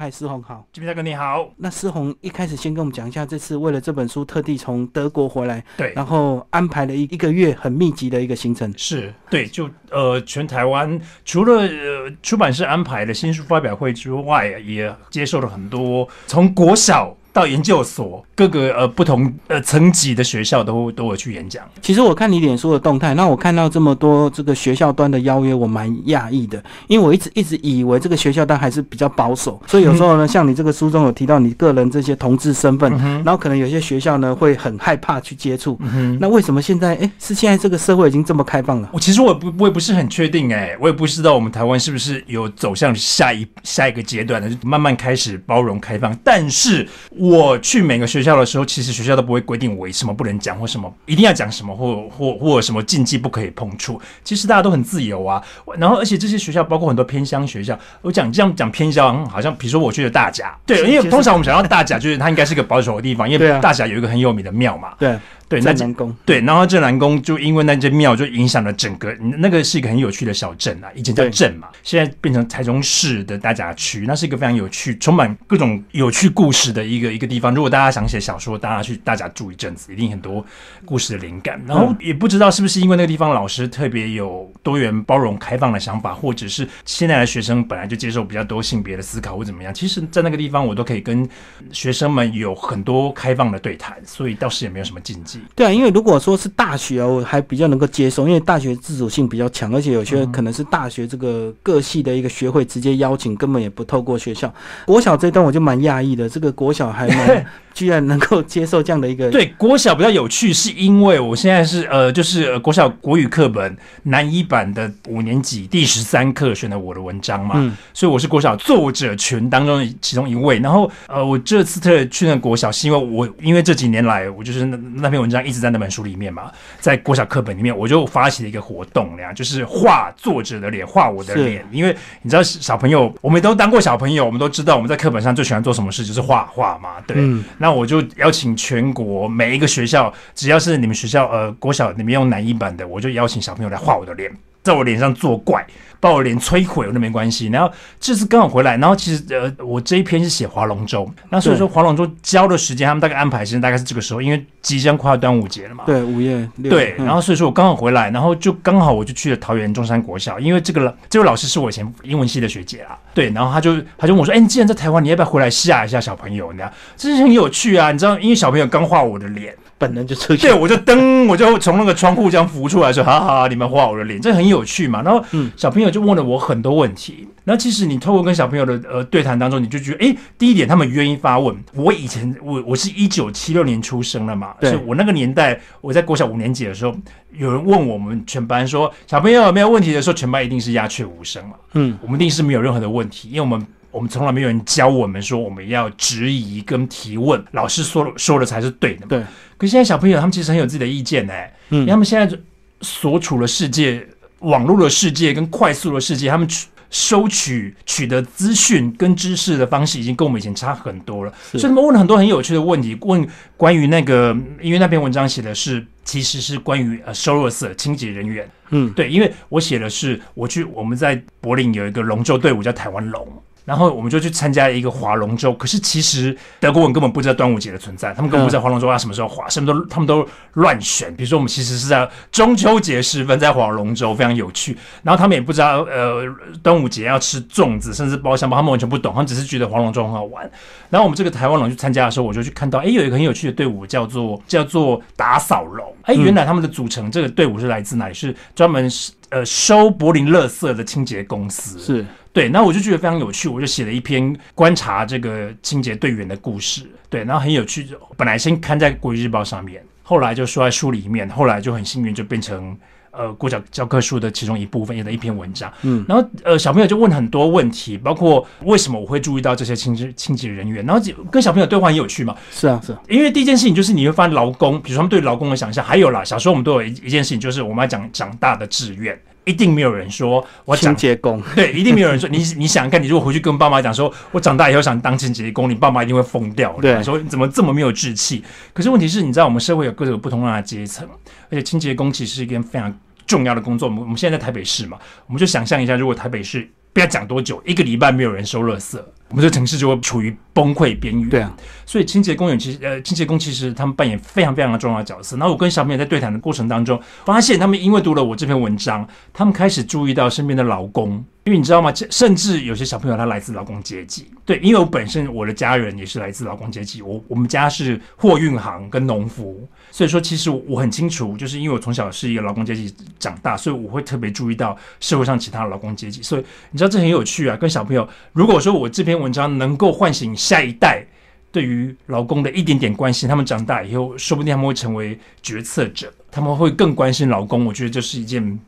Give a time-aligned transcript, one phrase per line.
[0.00, 1.52] 嗨，思宏好，金大哥你好。
[1.58, 8.72] 那思宏一开始先跟我们讲一下，这次为了这本书特地从德国回来，对，然后安排了一一个月很密集的一个行程。
[8.78, 17.14] 是对，就呃，全台湾除了呃出版社安排的新书发表会之外，也接受了很多从国小。
[17.32, 21.64] 到研究所各个呃不同呃层级的学校都都有去演讲。
[21.80, 32.90] 其实我看你脸书的动态，那我看到这么多这个学校端的邀约，我蛮讶异的，因为我一直一直以为这个学校端还是比较保守，所以有时候呢，像你这个书中有提到你个人这些同志身份，
[33.24, 35.78] 然后可能有些学校呢会很害怕去接触。
[36.18, 38.90] 那为什么现在哎是现在这个社会已经这么开放了？
[38.92, 46.88] 我其实我不我也不是很确定哎，我也不知道我们台湾是不是有走向下一下一个阶段的，就慢慢开始包容开放，但是。
[47.20, 54.00] 我去每个学校的时候，其实学校都不会规定我什么不能讲或什么一定要讲什么或或或什么禁忌不可以碰触。
[54.24, 55.42] 其实大家都很自由啊。
[55.76, 64.94] 然后，而且这些学校包括很多偏乡学校，我讲这样讲偏乡，好像比如说我去的大甲，对，因为通常我们想到大甲，就是它应该是一个保守的地方，因为大甲有一个很有名的庙嘛。
[64.98, 65.14] 对。
[65.50, 77.52] 对，那南宫对，然后镇南宫就因为那间庙就影响了整个，那个是一个很有趣的小镇啊，以前叫镇嘛，现在变成台中市的大甲区，那是一个非常有趣、充满各种有趣故事的一个一个地方。
[77.52, 80.46] 如果大家想写小说，大家去大甲住一阵子，一定很多
[80.84, 81.60] 故事的灵感。
[81.66, 89.74] 然后也不知道是不是因为那个地方老师特别有多元、包容、开放的想法，或者是现在的学生本来就接受比较多性别的思考或怎么样。
[89.74, 91.28] 其实，在那个地方我都可以跟
[91.72, 95.39] 学生们有很多开放的对谈，所以倒是也没有什么禁忌。
[95.54, 104.52] 对啊，因为如果说是大学，我还比较能够接受，因为大学自主性比较强，而且有些可能是大学这个各系的一个学会直接邀请，根本也不透过学校。
[104.86, 107.46] 国小这段我就蛮讶异的，这个国小还蛮。
[107.72, 120.58] 居然能够接受这样的一个对国小比较有趣，是因为我现在是呃，就是国小国语课本南一版的五年级第十三课选的我的文章嘛，所以我是国小作者群当中的其中一位。
[120.58, 131.66] 然后呃，我这次特去那国小，是因为我因为这几年来我就是那那篇文章一直在那本书里面嘛，在国小课本里面，我就发起了一个活动，那样就是画作者的脸，画我的脸。
[131.70, 137.16] 因为你知道小朋友，我们都当过小朋友，我们都知道我们在课本上最喜欢做什么事，就是画画嘛，对。
[137.62, 144.32] 那我就邀请全国每一个学校，只要是你们学校呃国小你们用男一版的，我就邀请小朋友来画我的脸，
[144.62, 145.62] 在我脸上作怪。
[146.00, 147.48] 把我脸摧毁了都没关系。
[147.48, 155.84] 然后这次刚好回来，然后其实呃，我这一篇是写划龙舟，那所以说划龙舟教的时间，他们大概安排时间大概是这个时候，因为即将快要端午节了嘛。
[155.86, 156.70] 对，五月六。
[156.70, 162.98] 对，然后所以说我刚好回来，然后就刚好我就去了桃园中山国小，因为这个这位老师是我以前英文系的学姐啊。
[163.12, 166.52] 对，然后他就他就问我说：“哎，你既然在台湾，你要不要回来吓一下小朋友？
[166.52, 177.26] 你样这是很有趣啊，你知道，因为小朋友刚画我的脸。”本能就出现，对我就噔，我就从那个窗户这样浮出来，说：“哈哈，你们画我的脸，这很有趣嘛。”然后，嗯，小朋友就问了我很多问题。
[177.44, 181.56] 然后，其实你透过跟小朋友的呃对谈当中，你就觉得，哎，第一点，他们愿意发问。
[181.74, 186.94] 我以前我我是一九七六年出生的嘛，所以我那个年代，我在国小五年级的时候，
[187.32, 191.54] 有人问我们全班说：“小朋友有没有问题？”的时候，全班一定是鸦雀无声嘛。
[191.72, 193.66] 嗯，我们一定是没有任何的问题，因为我们。
[193.90, 199.06] 我们从来没有人教我们说我们要质疑跟提问，老师说了说的才是对的。
[199.06, 199.22] 对，
[199.58, 201.32] 可现在小朋友他们其实很有自己的意见呢。
[201.70, 202.38] 嗯，他们现在
[202.80, 204.06] 所处的世界、
[204.40, 206.48] 网络的世界跟快速的世界，他们
[206.88, 211.32] 收取取得资讯跟知识的方式已经跟我们以前差很多了。
[211.52, 218.48] 所以他们问了很多很有趣的问题，问关于那个，因为那篇文章写的是其实是关于呃收入色清洁人员。
[218.70, 223.26] 嗯，对，因为我写的是我去我们在柏林有一个龙舟队伍叫台湾龙。
[223.64, 231.14] 然后我们就去参加一个划龙舟，可是其实德国人根本不知道端午节的存在，他们根本不知道划龙舟要什么时候划，什么都他们都乱选。
[231.14, 234.76] 比如说我们其实是在中秋节时分在划龙舟，非常有趣。
[235.02, 236.22] 然后他们也不知道呃
[236.62, 240.50] 端午节要吃粽子，甚至包香包，他们完全不懂，他们只是觉得划龙舟很好玩。
[240.88, 245.94] 然后我们这个台湾龙去参加的时候，我就去看到，哎，有一个很有趣的队伍叫做叫做打扫龙。
[246.02, 248.14] 哎，原来他们的组成这个队伍是来自哪里？
[248.14, 251.78] 是专门是呃收柏林垃圾的清洁公司。
[251.78, 252.04] 是。
[252.32, 256.88] 对，那我就觉得非常有趣，我就写了一篇观察这个清洁队员的故事。
[257.08, 262.78] 对，然后很有趣，本来先刊在《国语日报》上面，后来就说在书里面，后来就很幸运就变成
[263.10, 265.72] 呃国教教科书的其中一部分，也的一篇文章。
[265.82, 272.36] 嗯，然后呃小朋友就问很多问题，包括为什么我会注意到这些清洁清洁人员，然后跟小朋友对话很有趣嘛。
[272.50, 273.00] 是啊，是啊。
[273.08, 279.18] 因为第一件事情就是你会发现劳工，比如说他们对劳工的想象，还有啦，小时候我们都有一一件事情，就是我们要讲长大的志愿。
[279.44, 286.72] 一定没有人说我清洁工， 对，一定没有人说你你想看，你如果回去跟爸妈讲说，我长大以后想当清洁工，你爸妈一定会疯掉。
[286.80, 288.44] 对，说你怎么这么没有志气？
[288.72, 291.08] 可是问题是，你知道我们社会有各种不同的阶层，
[291.50, 292.94] 而且清洁工其实是一件非常
[293.26, 293.88] 重要的工作。
[293.88, 298.98] 我们我们现在在台北市嘛，我们就想象一下，如果台北市不要讲多久，一个礼拜没有人收垃圾。
[299.30, 301.28] 我们这个城市就会处于崩溃边缘。
[301.28, 301.50] 对啊，
[301.86, 305.36] 所以清洁工人其实呃，清洁工其实他们扮演非常非常的重要的角色。
[305.36, 311.24] 然后我跟小朋友在对谈的过程当中，发现他们因为读了我这篇文章，他们开始注意到身边的劳工。
[311.44, 311.90] 因为你知道吗？
[312.10, 326.22] 甚至有些小朋友他来自劳工阶级，对，因为我本身我的家人也是来自劳工阶级，我我们家是货运行跟农夫，所以说其实我很清楚，就是因为我从小是一个劳工阶级长大，所以我会特别注意到社会上其他劳工阶级。
[326.22, 331.02] 所以你知道这很有趣啊，跟小朋友，如果说我这篇文章能够唤醒下一代
[331.50, 337.64] 对于劳工的一点点关心，他们长大以后，说不定他们会成为决策者，他们会更关心劳工。
[337.64, 338.60] 我觉得这是一件。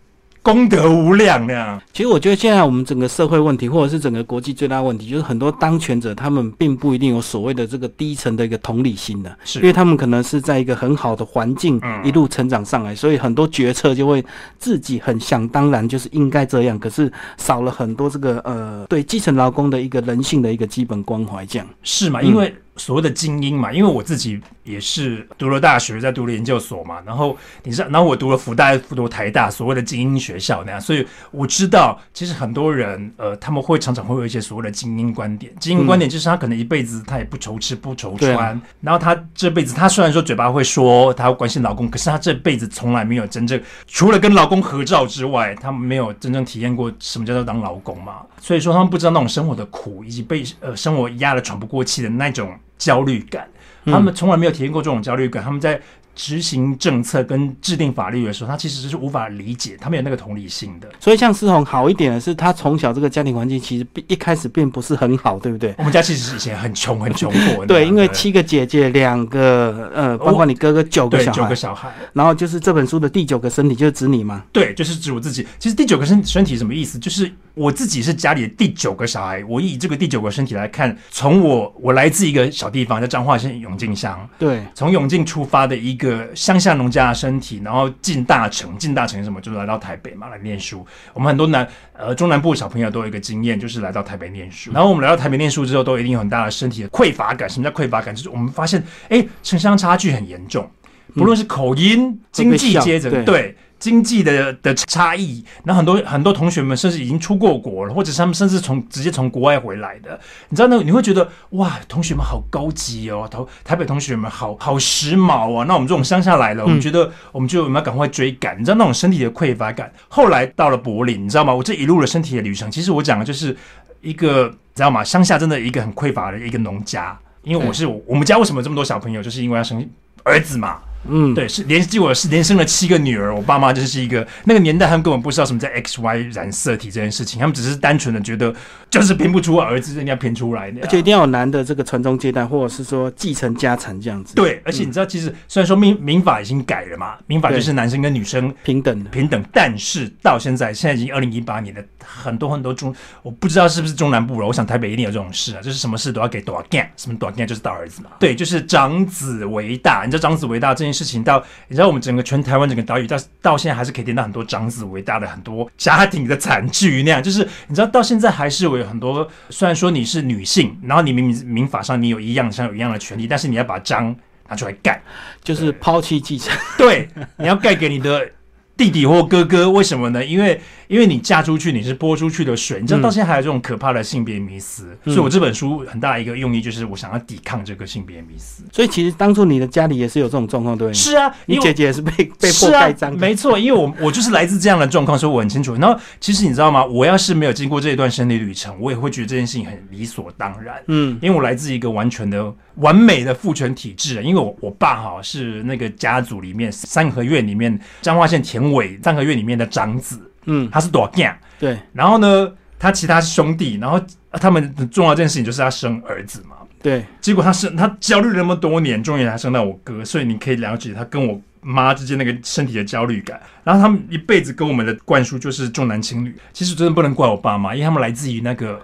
[0.43, 1.81] 功德无量呀！
[1.93, 14.25] 其实我觉得现在我们整个社会问题，或者是整个国际最大问题，就是很多当权者他们并不一定有所谓的这个低层的一个同理心的，是因为他们可能是在一个很好的环境一路成长上来，所以很多决策就会
[14.59, 22.21] 自己很想当然就是应该这样，可是少了很多这个呃对基层劳工的一个人性的一个基本关怀，这样是嘛？
[22.21, 22.53] 因为。
[22.77, 35.53] 所谓的精英嘛，因为我自己也是读了大学，在读了研究所嘛，然后你知道，然后我读了福大、复读台大，所谓的精英学校那样，所以我知道，其实很多人呃，他们会常常会有一些所谓的精英观点。
[35.61, 48.23] 精英观点就是他可能一辈子他也不愁吃不愁穿，然后他这辈子他虽然说嘴巴会说他关心老公，可是他这辈子从来没有真正除了跟老公合照之外，他没有真正体验过什么叫做当老公嘛。
[48.41, 52.53] 所以说他们不知道那种生活的苦，以及被呃生活压得喘不过气的那种。
[52.79, 53.49] 焦虑感，
[53.85, 55.43] 他们从来没有体验过这种焦虑感。
[55.43, 55.81] 他们在
[56.14, 60.88] 执行政策跟制定法律的时候，他其实是无法理解，他没有那个同理心的。
[61.00, 65.75] 所以，像思宏好一点的是，他从小这个家庭环境其实一开始并不是很好，对不对？
[65.79, 67.64] 我们家其实是以前很穷，很穷过。
[67.67, 71.91] 对，因为七个姐姐，两个呃，包括你哥哥九个小孩，九个小孩。
[72.12, 74.44] 然后就是这本书的第九个身体，就是指你吗？
[74.53, 75.47] 对，就是指我自己。
[75.59, 76.99] 其实第九个身身体什么意思？
[76.99, 77.31] 就是。
[77.55, 90.84] 我自己是家里的第九个小孩，我以这个第九个身体来看，从我我来自一个小地方叫彰化县永靖乡，对，从永靖出发的一个乡下农家的身体，然后进大城，进大城什么，就是来到台北嘛来念书。
[91.14, 94.72] 我们很多南呃中南部小朋友都有一个经验，就是来到台北念书。
[94.72, 97.49] 然后我们来到台北念书之后，都一定有很大的身体的匮乏感。
[97.49, 98.12] 什么叫匮乏感？
[98.14, 100.69] 就是我们发现，哎，城乡差距很严重，
[101.14, 103.56] 不论是口音、经济阶层，对。
[103.82, 110.20] 经济的的差异，那很多很多同学们甚至已经出过国了，或者他们甚至从直接从国外回来的，
[110.50, 115.64] 你知道那你会觉得哇，同学们好高级哦，台台北同学们好好时髦啊。
[115.67, 119.93] 那我们这种乡下来了，我们觉得我们就我们要赶快追赶，你知道那种身体的匮乏感。
[120.06, 121.52] 后来到了柏林，你知道吗？
[121.52, 123.56] 我这一路的身体的旅程，其实我讲的就是
[124.00, 125.02] 一个知道吗？
[125.02, 129.85] 乡下真的一个很匮乏的一个农家，因为我是我们家为什么这么多小朋友，就是因为要生
[130.23, 130.78] 儿子嘛。
[131.08, 138.54] 嗯，对，是连结果是连生了七个女儿，我爸妈就是一个那个年代，他们根本不知道什么叫 X Y 染色体这件事情，他们只是单纯的觉得
[138.93, 144.35] 就是拼不出儿子，人家拼出来的，而且一定要有男的这个传宗接代，或者是说继承家产这样子。
[144.35, 158.11] 对，而且你知道，其实虽然说民民法已经改了嘛，民法就是男生跟女生平等平等，但是到现在现在已经二零一八年的很多很多中，我不知道是不是中南部了，我想台北一定有这种事啊，就是什么事都要给多少干，什么多少干就是大儿子嘛。
[158.21, 161.43] 对，就是长子为大，你知道长子为大这件事情到。
[161.69, 174.14] 你知道我们整个全台湾整个岛屿到到现在还是可以听到很多长子为大的很多家庭的惨剧那样，就是你知道到现在还是有很多，虽然说你是女性，然后你明明民法上你有一样像有一样的权利，但是你要把章
[174.49, 175.02] 拿出来盖，
[175.42, 178.30] 就是抛弃继承，对，你要盖给你的。
[178.76, 180.25] 弟弟或哥哥，为什么呢？
[180.25, 182.81] 因为因为你嫁出去，你是泼出去的水。
[182.81, 188.64] 你知道到现在还有这种可怕的性别迷思，所以我这本书很大一个用意就是我想要抵抗这个性别迷思。
[188.73, 193.59] 所以其实当初你的家里也是有这种状况，对是啊，你姐姐也是被被迫盖章，没错。
[193.59, 195.75] 因为我我就是来自这样的状况，所以我很清楚。
[195.75, 196.85] 然后其实你知道吗？
[196.85, 200.83] 我要是没有经过这一段生理旅程，我也会觉得这件事情很理所当然。
[200.88, 204.23] 嗯，因为我来自一个完全的完美的父权体制。
[204.23, 211.79] 因为我我爸哈是那个家族里面三合院里面彰化县田尾三合院里面的长子，嗯，他是多干，对。
[211.93, 214.00] 然后呢，他其他兄弟，然后
[214.33, 217.05] 他们重要一件事情就是他生儿子嘛，对。
[217.21, 223.41] 结果他生他焦虑那么多年，终于才生到我哥，所以你可以了解他跟我妈之间那个身体的焦虑感。
[223.64, 228.81] 然后他们一辈子跟我们的灌输就是重男轻女，其实真的不能怪我爸妈，因为他们来自于那个。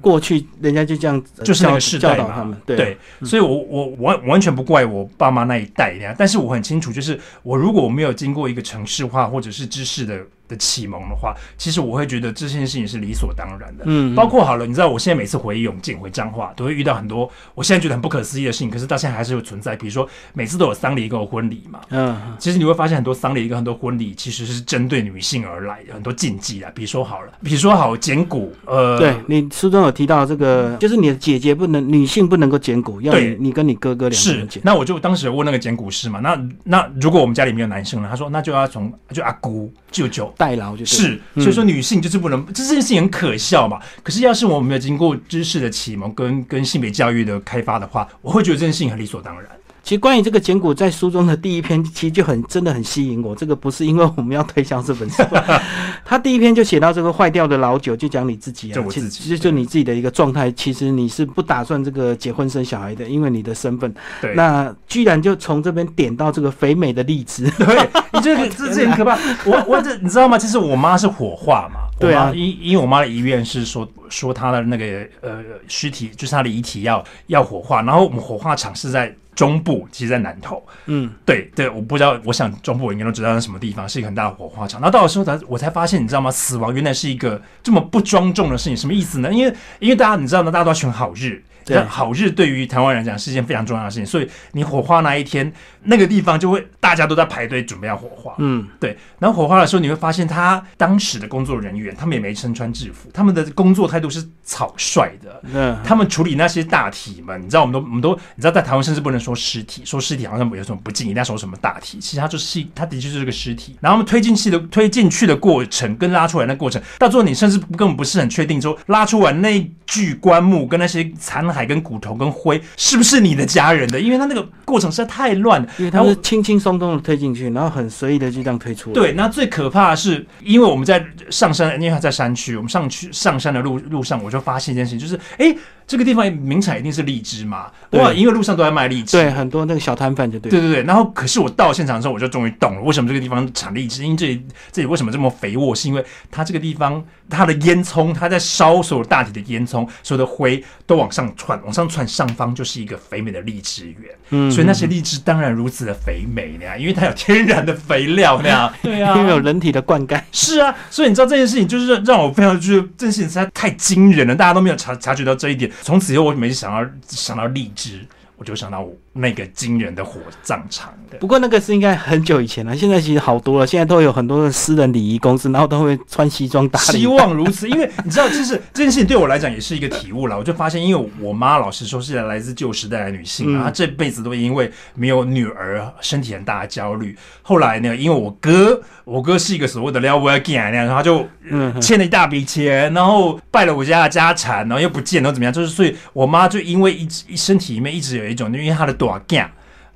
[0.00, 6.14] 过去人家就这样子，就是那个世代嘛，对，所以，我我完完全不怪我爸妈那一代呀。
[6.18, 10.20] 但是我很清楚，就是我如果没有经过一个城市化或者是知识的
[10.54, 13.84] 的的启蒙的话，其实我会觉得这件事情是理所当然的。
[13.86, 19.74] 嗯包括好了，你知道我现在每次回永靖、回彰化，都会遇到很多我现在觉得很不可思议的事情，可是到现在还是有存在。
[19.76, 26.70] 比如说每次都有丧礼跟有婚礼嘛，嗯其实你会发现很多丧礼跟很多婚礼其实是针对女性而来的，很多禁忌啊。
[26.74, 38.08] 比如说好了，比如说好剪骨，呃，对你书中有提到这个，就是你的姐姐不能，女性不能够剪骨，要你你跟你哥哥两个是人捡。，那我就当时有问那个剪骨师嘛，那那如果我们家里没有男生呢？
[38.10, 40.32] 他说那就要从就阿姑舅舅。
[40.44, 43.80] 代劳就对是，嗯所以说女性就是不能，这件事情很可笑嘛。
[44.02, 49.46] 可是要是我没有经过知识的启蒙跟跟性别教育的开发的话，我会觉得这件事情很理所当然。
[49.84, 53.36] 其实关于这个简骨，在书中的第一篇其实就很真的很吸引我。
[53.36, 55.22] 这个不是因为我们要推销这本书，
[56.06, 63.94] 他第一篇就写到这个坏掉的老酒，就讲你自己啊，就我自己就你自己的一个状态，其实你是不打算这个结婚生小孩的，因为你的身份。
[64.22, 69.18] 对，那居然就从这边点到这个肥美的荔枝，对你这个 这这很可怕。
[69.44, 70.38] 我我这你知道吗？
[70.38, 80.62] 其实我妈是火化嘛，对啊因因为我妈的遗愿是说说她的那个呃尸体就是她的遗体要要火化，然后我们火化场是在中部，其实在南投。
[80.86, 84.80] 嗯，对对，我不知道，我想中部我应该都知道是什么地方，是一个很大的火化场。
[84.80, 86.30] 然后到的时候才我才发现，你知道吗？
[86.30, 89.32] 死亡原来是一个这么不庄重的事情，什么意思呢？
[89.32, 90.50] 因为因为大家你知道吗？
[90.50, 91.42] 大家都要选好日。
[91.64, 95.52] 对好日对于台湾人来讲是一件非常重要的事情，所以你火化那一天，
[95.82, 98.34] 那个地方就会大家都在排队准备要火化。
[98.38, 105.40] 嗯，对，然后火化的时候，你会发现他当时的工作人员，他们也没身穿制服，他们的工作态度是草率的。
[105.52, 111.98] 嗯他们处理那些大体们，你知道，我们都我们都你知道，在台湾甚至不能说尸体，说尸体好像有什么不敬，一定要说什么大体。
[111.98, 113.76] 其实它就是它的确就是个尸体。
[113.80, 125.68] 然后我们推进去的推进去的过程跟拉出来的过程，到最后你甚至根本不是很确定，说拉出来那具棺木跟那些残骸跟骨头跟灰是不是你的家人的，因为他那个过程实在太乱了。
[125.76, 139.16] 因为他是轻轻松松的推进去，然后很随意的就这样推出来。，对，那最可怕的是，因为我们在上山，因为他在山区，我们上去上山的路路上，我就发现一件事情，就是哎，诶这个地方名产一定是荔枝嘛，哇，因为路上都在卖荔枝。
[139.16, 140.50] 对，很多那个小摊贩就对。
[140.50, 160.18] 对对对，然后可是我到现场之后，我就终于懂了，为什么这个地方产荔枝，因为这里这里为什么这么肥沃，是因为它这个地方它的烟囱，它在烧所有大体的烟囱，所有的灰都往上窜，往上窜，上方就是一个肥美的荔枝园，嗯所以那些荔枝当然如此的肥美那样，因为它有天然的肥料那样， 对啊，因为有人体的灌溉。
[160.32, 165.70] 是啊，所以你知道这件事情，就是让让我非常觉得这件事情实在太惊人了，大家都没有察察觉到这一点。
[165.82, 171.16] 从此以后，我每次想到想到荔枝，我就想到我那个惊人的火葬场的。
[171.18, 177.24] 不过那个是应该很久以前了，现在其实好多了，现在都有很多的私人礼仪公司，然后都会穿西装打希领带。
[177.24, 180.36] 望如此，因为你知道，其实 这件事情对我来讲也是一个体悟了。
[180.36, 187.16] 我就发现，因为我妈老实说是来自旧时代的女性，嗯然后她这辈子都因为没有女儿，身体很大的焦虑。
[187.42, 195.52] 后来呢，因为我哥，我哥是一个所谓的撩我 g 那样，然后他就嗯欠了一大笔钱，然后败了我家的家产，然后又不见，然后怎么样？
[195.52, 199.42] 就是所以我妈就因为一直一身体里面一直有一种，因为她的短 g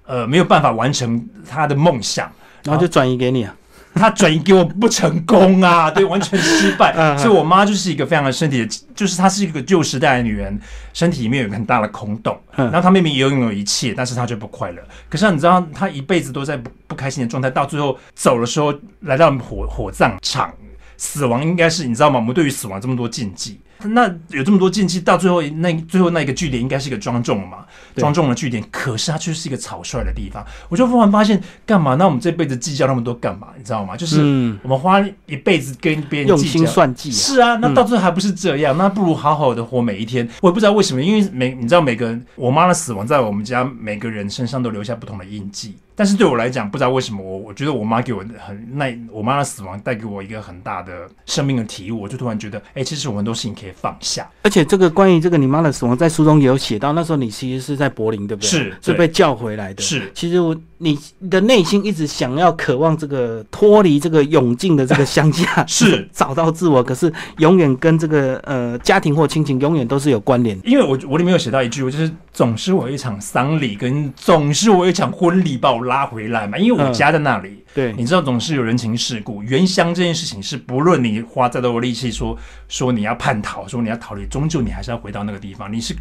[0.07, 2.31] 呃，没有办法完成他的梦想。
[2.65, 3.55] 然后就转移给你啊。
[3.95, 7.17] 他转移给我不成功啊， 对，完全失败。
[7.17, 10.57] 所以我妈就是一个非常的身体的，就是她是一个旧时代的女人，
[10.93, 12.39] 身体里面有一个很大的空洞。
[12.57, 14.83] 嗯然后她明明也拥有一切，但是她就不快乐。
[15.09, 20.53] 可是你知道，她一辈子都在不不开心的状态，到最后走的时候，来到火火葬场，
[20.97, 22.21] 死亡应该是你知道吗？
[22.21, 23.59] 我们对于死亡这么多禁忌。
[23.85, 27.59] 那有这么多禁忌，到最后那最后那一个据点应该是一个庄重嘛，
[27.97, 30.45] 庄重的据点，可是它却是一个草率的地方。
[30.69, 31.95] 我就忽然发现，干嘛？
[31.95, 33.49] 那我们这辈子计较那么多干嘛？
[33.57, 33.97] 你知道吗？
[33.97, 36.53] 就是嗯，我们花一辈子跟别人用计较。
[36.53, 37.13] 心算计啊。
[37.13, 38.77] 是啊，那到最后还不是这样？
[38.77, 40.29] 那不如好好的活每一天。
[40.41, 45.77] 我也不知道为什么，因为每你知道每个人，我妈的死亡在我们家每个人身上都留下不同的印记。
[45.99, 50.93] 但是对我来讲，不知道为什么，我我觉得我妈给我很那我妈的死亡带给我一个很大的
[51.27, 54.25] 生命的体悟，我就突然觉得，哎、其实我很多事情可以放下。
[54.43, 58.49] 而且这个关于这个你妈的死亡，在书中也有写到，那时候你其实是在柏林，对不对？
[58.49, 59.83] 是是被叫回来的。
[59.83, 60.97] 是其实我你
[61.29, 70.69] 的内心一直想要渴望这个脱离这个永静的这个乡下， 是 找到自我，可是永远跟这个呃家庭或亲情永远都是有关联的。
[70.69, 77.65] 因为我我里面有写到一句，我就是总是我有一场丧礼，跟总是我有一场婚礼把我拉回来嘛，因为我嗯家在那里。
[77.75, 79.43] 对，你知道，总是有人情世故。
[79.43, 85.73] 原乡这件事情是，不论你花再多的力气说说你要叛逃，说你要逃离，终究你还是要回到那个地方。
[85.73, 85.95] 你是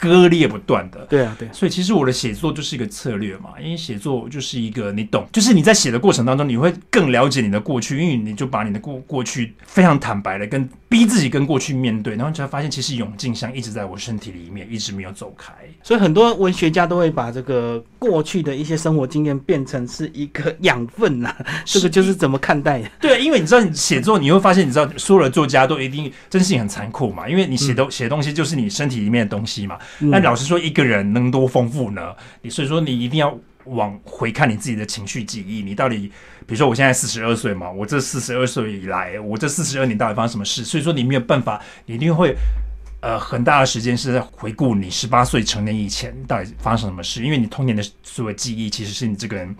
[0.00, 1.00] 割裂不断的。
[1.08, 1.48] 对啊，对。
[1.52, 15.52] 所以其实我的写作就是一个策略嘛，因为写作就是一个你懂，就是你在写的过程当中，你会更了解你的过去，因为你就把你的过过去非常坦白的跟逼自己跟过去面对，然后才发现其实永静香一直在我身体里面，一直没有走开。
[15.82, 21.34] 所以很多文学家都会把这个过去的一些生活经验变成是一个养分呐，
[21.64, 22.82] 这个就是怎么看待？
[23.00, 29.76] 对，因为你知道你写作，你会发现，你知道所有的作家都一定真性很残酷嘛，因为你写东写东西就是你身体里面的东西嘛。
[29.98, 32.14] 那老实说，一个人能多丰富呢？
[32.42, 36.10] 你所以说你一定要往回看你自己的情绪记忆，你到底，
[36.46, 40.64] 比如说我现在四十二岁嘛，我这四十二岁以来，我这四十二年到底发生什么事？
[40.64, 42.34] 所以说你没有办法，你一定会。
[43.02, 49.54] 呃，很大的时间是在回顾你十八岁成年以前到底发生什么事，因为你童年的所有记忆其实是你这个人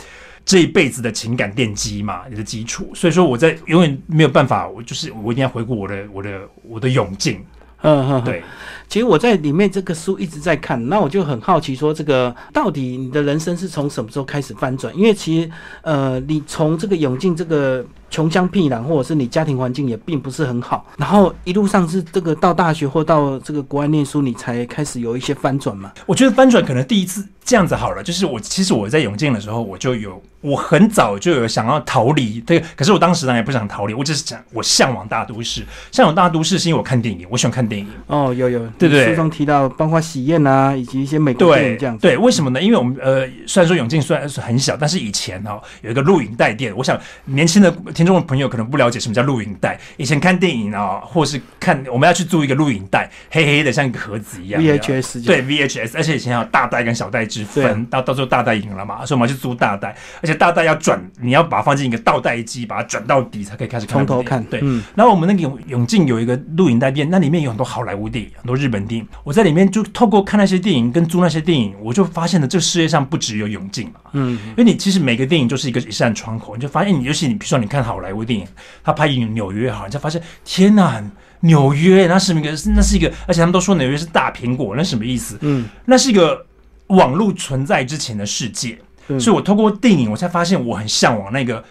[0.44, 2.90] 这一辈子的情感奠基嘛，你的基础。
[2.94, 7.44] 所以说我在永远没有办法，我就是我一定要回顾我的我的我的永境。
[7.86, 8.42] 嗯嗯，对。
[8.88, 14.96] 其实我在里面这个书一直在看，那我就很好奇，说这个到底你的人生是从什么时候开始翻转？
[14.96, 15.50] 因为其实
[15.82, 17.84] 呃，你从这个永进这个。
[18.08, 25.92] 穷乡僻壤，或者是你家庭环境也并不是很好，然后一路上是这个到大学或到这个国外念书，你才开始有一些翻转嘛？
[26.06, 37.88] 我觉得翻转可能第一次这样子好了，就是我其实我在永进的时候，我就有我很早就有想要逃离，对，可是我当时呢也不想逃离，我只是想我向往大都市，向往大都市是因为我看电影，我喜欢看电影。
[38.06, 41.98] 哦，有有，对对，书中提到包括喜宴啊，以及一些美国电影这样。
[41.98, 42.62] 对，为什么呢？
[42.62, 48.76] 因为我们呃，虽然说永靖虽然是很小，但是以前哈有一个录影带店，我想年轻的听众朋友可能不。
[48.76, 49.80] 了解什么叫录影带？
[49.96, 54.60] 以前看电影啊，或是看我们要去租一个录影带，黑黑的像一个盒子一样。
[54.62, 64.44] VHS 对 VHS，而且以前还有大带跟小带之分，到到时候大带赢了嘛，所以我们要去租大带，而且大带要转，你要把它放进一个倒带机，把它转到底才可以开始从头看。
[64.44, 64.60] 对，
[64.94, 69.08] 然后我们那个永永进有一个录影带店，那里面有很多好莱坞电影，很多日本电影。
[69.24, 74.00] 我在里面就透过看那些电影跟租那些电影，我就发现了这个世界上不只有永进嘛。
[74.12, 78.46] 嗯，因为你其实每个电影就是一个一扇窗口，你就发现你，尤其你比如说你看好莱坞电影，
[78.84, 81.02] 他拍影纽约好，你才发现天哪，
[81.40, 85.38] 纽约那是一个，那是一个，而且他们都说纽约是大苹果，那什么意思？
[85.42, 86.44] 嗯，那是一个
[86.88, 88.78] 网络存在之前的世界，
[89.20, 91.64] 所以我透过电影，我才发现我很向往那个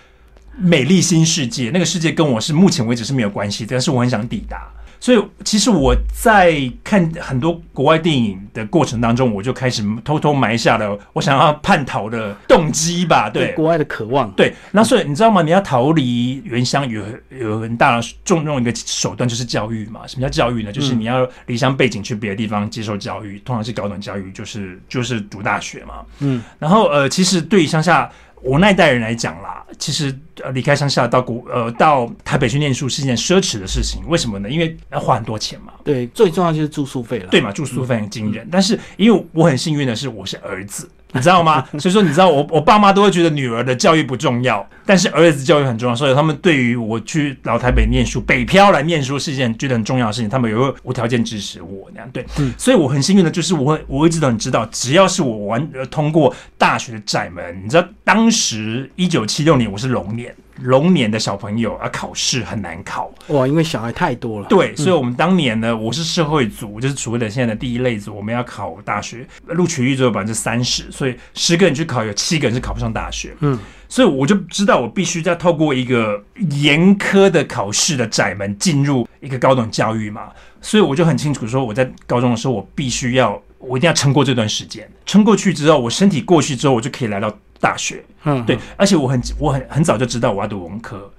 [0.58, 4.72] 美丽新世界，那个世界跟我是目前为止是没有关系，但是我很想抵达。
[5.06, 13.30] 所以，其实我在看很多国外电影的过程当中，我就开始偷偷埋下了我想要叛逃的动机吧。
[13.30, 14.32] 对，国外的渴望。
[14.32, 15.44] 对，那所以你知道吗？
[15.44, 20.08] 你要逃离原乡，有有很大的重用一个手段，就是教育嘛。
[20.08, 20.72] 什么叫教育呢？
[20.72, 26.04] 就是你要离乡背景去别的地方接受教育，通常是高等教育，就是就是读大学嘛。
[26.18, 28.10] 嗯，然后呃，其实对于乡下。
[28.46, 34.04] 我那一代人来讲啦，其实呃离开乡下到国呃到台北去念书是一件奢侈的事情。
[34.08, 34.48] 为什么呢？
[34.48, 35.74] 因为要花很多钱嘛。
[35.84, 37.28] 对，最重要就是住宿费了。
[37.30, 38.48] 对嘛，住宿费很惊人。
[38.52, 40.88] 但是因为我很幸运的是，我是儿子。
[41.16, 41.66] 你知道吗？
[41.80, 52.10] 所以说，你知道我我爸妈都会觉得女儿的教育不重要，但是儿子教育很重要，所以他们对于我去老台北念书、北漂来念书是一件觉得很重要的事情，他们也会无条件支持我那样。
[52.12, 52.26] 对，
[52.58, 60.36] 所以我很幸运的就是我会我一直都很知道，只要是我完通过大学的窄门，你知道当时一九七六年我是龙年。
[60.62, 64.48] 龙年的小朋友啊，考试很难考哇，因为小孩太多了。
[64.48, 73.36] 对，所以我们当年呢，我是社会组，就是所谓的现在的第一类组，我们要考大学，录取率只有百分之三十，所以十个人去考，有七个人是考不上大学。
[73.42, 80.30] 嗯，所以我就知道，我必须要透过一个严苛的考试的窄门进入一个高等教育嘛，
[80.62, 87.36] 所以我就很清楚说，我在高中的时候，我必须要，我一定要撑过这段时间，撑过去之后，我身体过去之后，我就可以来到。
[87.66, 91.12] 大学，嗯，对，而且我很我很很早就知道我要读文科，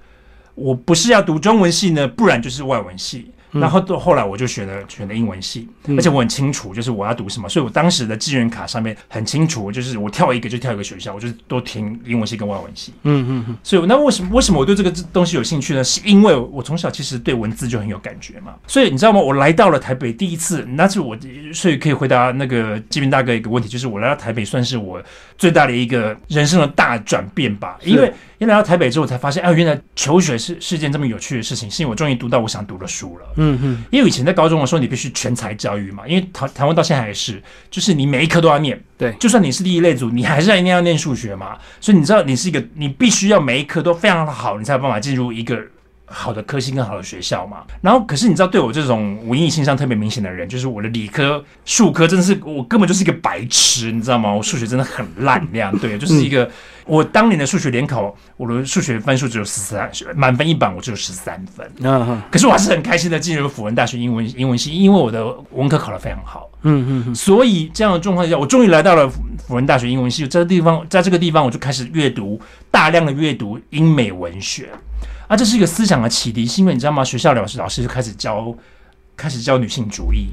[0.55, 3.31] 我不是要读中文系呢，不然就是外文系。
[3.51, 12.93] 然后到后来，我就选了选了英文系，而且我很清楚，就是我要读什么，所以我当时的志愿卡上面很清楚，就是我跳一个就跳一个学校，我就都填英文系跟外文系。
[13.03, 13.57] 嗯嗯嗯。
[13.63, 15.81] 所以那为什么为什么我对这个东西有兴趣呢？
[15.81, 18.53] 是因为我从小其实对文字就很有感觉嘛。
[18.67, 19.19] 所以你知道吗？
[19.19, 21.17] 我来到了台北第一次，那是我
[21.53, 25.01] 所以可以回答那个基民大哥一个问题，就是我来到台北算是我
[25.37, 28.11] 最大的一个人生的大转变吧，因为。
[28.39, 31.71] 一来到台北之后，才发现，哎，原来求学是是件这么有趣的事情。
[31.71, 33.25] 是因为我终于读到我想读的书了。
[33.37, 33.83] 嗯哼。
[33.89, 36.07] 因为以前在高中的时候，你必须全才教育嘛。
[36.07, 38.79] 因为台台湾到现在还是，就是你每一科都要念。
[38.95, 39.11] 对。
[39.13, 41.57] 就算你是第一类组，你还是一定要念数学嘛。
[41.81, 45.59] 所以你知道，你是一个，你必须要每一科都非常的好，你才有办法进入一个
[46.07, 47.63] 好的科系跟好的学校嘛。
[47.81, 54.33] 然后可是你知道，对我这种文艺倾向特别明显的人，就是我的理科、数科真的是我根本就是一个白痴，你知道吗？
[54.33, 56.49] 我数学真的很烂，那样对，就是一个。
[56.85, 61.69] 我当年的数学联考，我的数学分数只有十三，满分一百我只有十三分。
[61.81, 66.49] 嗯，可是我还是很开心的进入辅仁大学英文英文系，因为我的文科考得非常好。
[66.61, 70.25] 嗯嗯，所以这样的状况下，我终于来到了辅仁大学英文系。
[70.25, 72.39] 这个地方，在这个地方，我就开始阅读
[72.71, 74.69] 大量的阅读英美文学。
[75.27, 77.03] 啊，这是一个思想的启迪，是因为你知道吗？
[77.03, 78.55] 学校老师老师就开始教，
[79.15, 80.27] 开始教女性主义。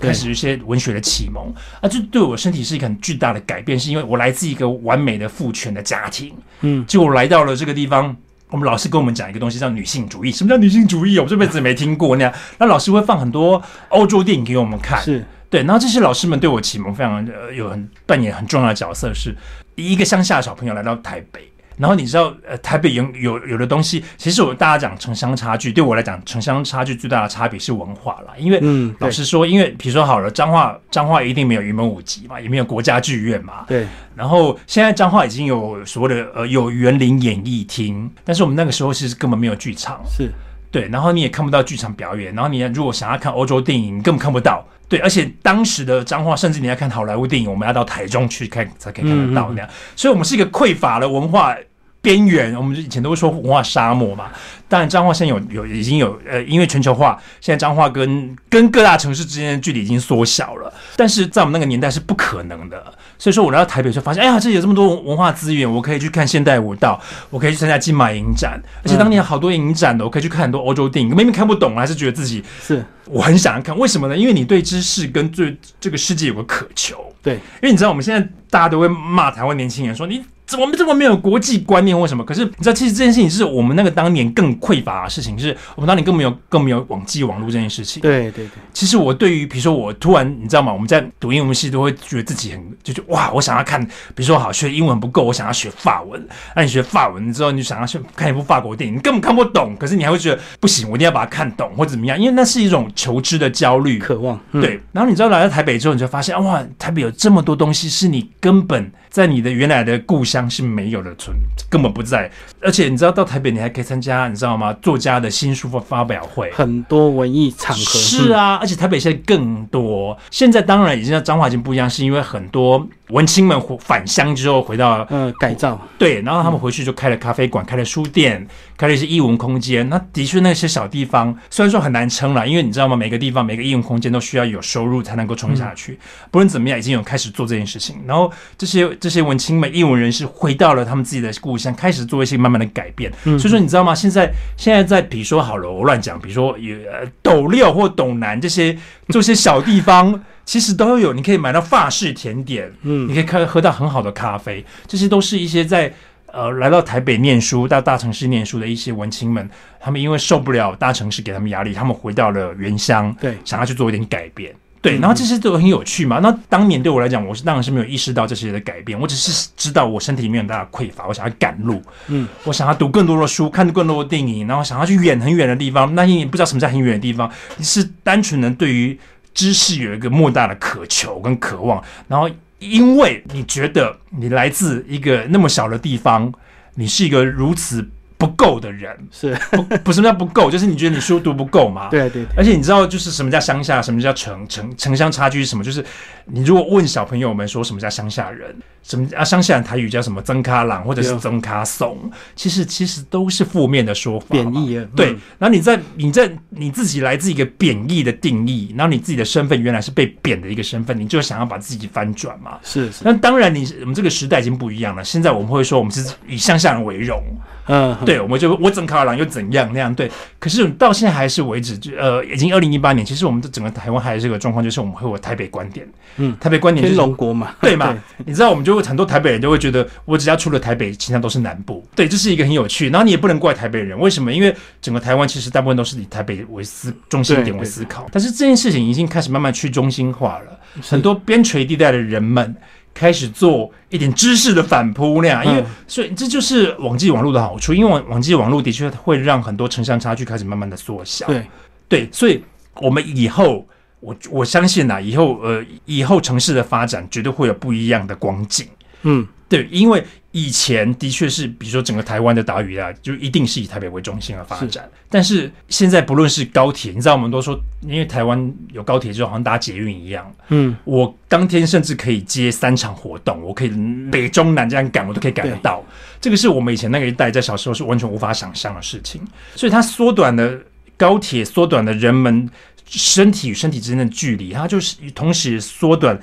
[0.00, 8.16] 开始一些文学的启蒙啊，这对我身体是一个很巨大的改变，是因为我来自一个完美的父权的家庭，嗯，结果来到了这个地方，
[8.48, 10.30] 我们老师跟我们讲一个东西叫女性主义。
[10.30, 11.18] 什么叫女性主义？
[11.18, 12.32] 我这辈子没听过那样。
[12.58, 15.64] 那老师会放很多欧洲电影给我们看，是对。
[15.64, 19.36] 然后这些老师们对我启蒙非常有很扮演很重要的角色，是
[19.74, 21.50] 一个乡下小朋友来到台北。
[21.78, 28.34] 然后你知道，呃，台北有有有的东西，其实我大家讲城乡差距，对我来讲，城乡差距最大的差别是文化啦。
[28.36, 33.64] 因为，嗯，老实说，因为比如说好了，彰化彰化一定没有云门舞集嘛，也没有国家剧院嘛。
[33.68, 33.86] 对。
[34.16, 40.00] 然后现在彰化已经有所谓的呃有园林演艺厅，但是我们那个时候其实根本没有剧场。
[40.10, 40.32] 是。
[40.72, 40.88] 对。
[40.88, 44.66] 然后你也看不到剧场表演，然后你如果想要看欧洲电影，你根本看不到。
[44.88, 44.98] 对。
[44.98, 49.70] 而且当时的彰化，甚至你要看好莱坞电影，我们要到台中去看才可以看得到那样。
[49.94, 51.54] 所以，我们是一个匮乏的文化。
[52.00, 54.30] 边缘，我们以前都会说文化沙漠嘛。
[54.68, 60.72] 当然，彰化现在有有已经有呃，因为全球化，现在彰化跟跟各大城市之间的距离已经缩小了。
[60.94, 62.84] 但是在我们那个年代是不可能的。
[63.20, 67.00] 所以说，我来到台北就发现，哎呀，这里有这么多文化资源，我可以去看现代舞蹈，
[67.30, 71.08] 我可以去参加金马影展，而且当年好多影展的，我可以去看很多欧洲电影。
[71.16, 73.76] 明明看不懂，还是觉得自己是我很想要看。
[73.76, 74.16] 为什么呢？
[74.16, 77.12] 因为你对知识跟对这个世界有个渴求。
[77.22, 80.22] 对，因为你知道，我们现在大家都会骂台湾年轻人说你。
[80.46, 82.00] 怎么这么没有国际观念？
[82.00, 82.24] 为什么？
[82.24, 88.00] 可是你知道，其实这件事情是我们那个当年更匮乏的事情，就是我们当年更没有更没有网际网络这件事情。
[88.02, 88.50] 对对对。
[88.72, 90.72] 其实我对于比如说我突然你知道吗？
[90.72, 96.26] 我们在读英文系都会觉得自己很就是哇，我想要看，比如说好学英文不够，我想要学法文。
[96.56, 104.40] 那你学法文之后，你就想要去看一部法国电影，你根本看不懂，可是你还会觉得不行，我一定要把它看懂或者怎么样，因为那是一种求知的焦虑、渴望。
[104.52, 104.80] 对。
[104.92, 111.14] 然后你知道来到台北之后，你就发现哇，台北有这么多东西是你根本在你的原来的故乡是没有的。
[111.18, 111.36] 存
[111.68, 112.30] 根本不在，
[112.62, 114.72] 而且你知道到台北你还可以参加，你知道吗？
[114.80, 120.16] 作家的新书发表会，很多文艺场合是啊，而且台北现在更多。
[120.30, 129.88] 现在当然已经像彰化已经不一样，是因为很多文青们返乡之后回到嗯改造对，然后他们回去就开了咖啡馆，开了书店，开了一些艺文空间。
[129.88, 132.94] 那的确那些小地方虽然说很难撑了，因为你知道吗？
[132.94, 135.98] 每个地方每个艺文空间都需要有收入才能够撑下去。
[136.30, 137.96] 不论怎么样，已经有开始做这件事情。
[138.06, 141.08] 然后这些这些文青们、艺文人士回到了他们。
[141.08, 143.94] 自己的故乡开始做一些慢慢的改变，所以说你知道吗？
[143.94, 146.76] 现在现在在比如说好了，我乱讲，比如说有
[147.22, 148.76] 斗六或斗南这些
[149.08, 155.92] 这些小地方，其实都有，你可以买到法式甜点，嗯，你可以看喝到很好的咖啡，这些都是一些在
[156.32, 159.46] 呃来到台北念书到大城市念书的一些文青们，
[159.78, 164.50] 他们因为受不了大城市给他们压力，他们回到了原乡，对，想要去做一点改变。
[164.80, 166.18] 对，然后这些都很有趣嘛。
[166.20, 168.98] 那当年对我来讲，我是当然是没有意识到这些的改变。
[168.98, 175.94] 我只是知道我身体里面很大的匮乏，我想要赶路，嗯，我想要读更多的书，看更多的电影，然后想要去远很远的地方。
[175.94, 178.98] 那你不知道什么叫很远的地方，你是单纯的对于
[179.38, 181.80] 知识有一个莫大的渴求跟渴望。
[182.08, 186.32] 然后因为你觉得你来自一个那么小的地方，
[186.74, 187.88] 你是一个如此。
[188.18, 190.50] 不够的人是不不什么叫不够？
[190.50, 191.88] 就是你觉得你书读不够嘛？
[191.88, 192.24] 对对。
[192.36, 195.62] 而且你知道，就是什么叫乡下，什么叫城城城乡差距是什么？
[195.62, 195.84] 就是
[196.30, 201.98] 你如果问小朋友们说什么叫乡下人，什么啊乡下人台语叫什么曾卡朗或者是曾卡怂，
[202.36, 204.84] 其实其实都是负面的说法，贬义啊。
[204.94, 205.16] 对。
[205.38, 212.58] 然后你在你在你自己来自一个贬义的定义，然后你自己的身份原来是被贬的一个身份，你就想要把自己翻转嘛？
[212.62, 213.02] 是是。
[213.04, 215.04] 那当然，你我们这个时代已经不一样了。
[215.04, 217.22] 现在我们会说，我们是以乡下人为荣。
[217.70, 225.86] 嗯，对，我们就我整卡朗又怎样那样对，可是到现在还是为止，就呃，已经二零一八年，其实我们的整个台湾还是这个状况，就是我们会有台北观点，
[226.18, 227.96] 嗯，台北观点天龙国嘛，对嘛？
[228.26, 232.90] 你知道，我们就会很多台北人就会觉得，我只要出了台北，其他都是南部，对，这是一个很有趣。
[232.90, 234.32] 然后你也不能怪台北人，为什么？
[234.32, 242.54] 因为整个台湾其实大部分都是以台北为思中心点为思考，但是这件事情已经开始慢慢去中心化了，很多边陲地带的人们。
[242.94, 251.24] 开始做一点知识的反扑那样，因为所以这就是网际网络的好处，因为网网际网络的确会让很多城乡差距开始慢慢的缩小。
[251.28, 251.46] 对
[251.88, 252.42] 对，所以
[252.80, 253.64] 我们以后，
[254.00, 258.66] 我我相信呐，以后呃，以后城市的发展绝对会有不一样的光景。
[259.02, 260.04] 嗯，对，因为。
[260.30, 264.88] 以前的确是，比如说整个台湾的岛屿啊，就一定是以台北为中心而发展。
[265.08, 270.30] 但是现在不论是高铁，你知道我们都说，因为台湾有高铁之后，好像搭捷运一样。
[270.48, 273.72] 嗯，我当天甚至可以接三场活动，我可以
[274.12, 275.82] 北中南这样赶，我都可以赶得到。
[276.20, 279.26] 这个是我们以前那个一代在小时候是完全无法想象的事情。
[279.56, 280.56] 所以它缩短了
[280.98, 282.48] 高铁，缩短了人们
[282.88, 286.18] 身体与身体之间的距离，它就是同时缩短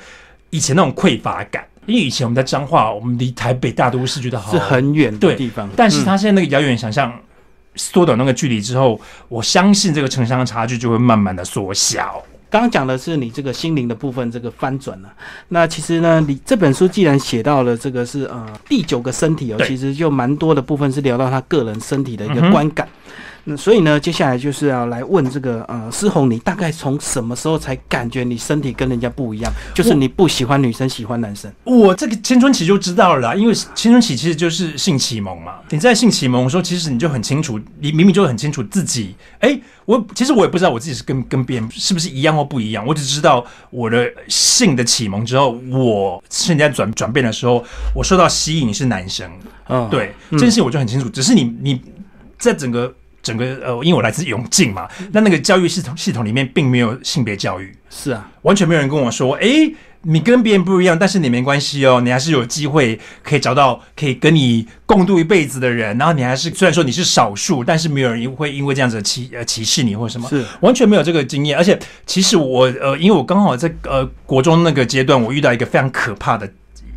[0.49, 1.65] 以前那种匮乏感。
[1.85, 7.13] 因为以前我们在彰化，我们离台北大都市觉得好是很远的地方，但是它现在那个遥远想象
[7.75, 8.99] 缩短那个距离之后，
[9.29, 12.23] 我相信这个城乡差距就会慢慢的缩小。
[12.49, 15.13] 刚刚讲的是你这个心灵的部分，这个翻转了。
[15.49, 22.87] 那其实呢，你这本书既然写到了这个是呃第九个身体哦，其实就蛮多的部分是聊到他个人身体的一个观感。
[23.47, 29.53] 那所以呢，接下来就是要来问这个呃，思红，你大概从什么时候才感觉你身体跟人家不一样？
[29.71, 31.51] 就是你不喜欢女生，喜欢男生。
[31.63, 35.57] 我这个青春期就知道了，啦，因为青春期其实就是性启蒙嘛。
[35.69, 39.15] 你在性启蒙的时候，其实你就很清楚，你明明就很清楚自己。
[39.39, 42.83] 哎，我其实我也不知道我自己是跟跟别人是不是一样或不一样。
[42.83, 49.29] 我只知道我的性的启蒙之后，我现在转转变的时候，我受到吸引是男生。
[49.69, 51.07] 嗯，对，这件事我就很清楚。
[51.07, 51.79] 只是你你
[52.39, 52.91] 在整个。
[53.25, 59.47] 整个呃，因为我来自永靖嘛，那那个教育系统系统里面并没有性别教育，是啊，完全没有人跟我说，哎，
[60.03, 70.45] 你跟别人不一样，但是你没关系哦，你还是有机会可以找到可以跟你共度一辈子的人，然后你还是虽然说你是少数，但是没有人会因为这样子歧呃歧视你或什么，是。
[70.61, 76.47] 完全没有这个经验，而且其实我呃，因为我刚好在呃国中那个阶段，我遇到一个非常可怕的。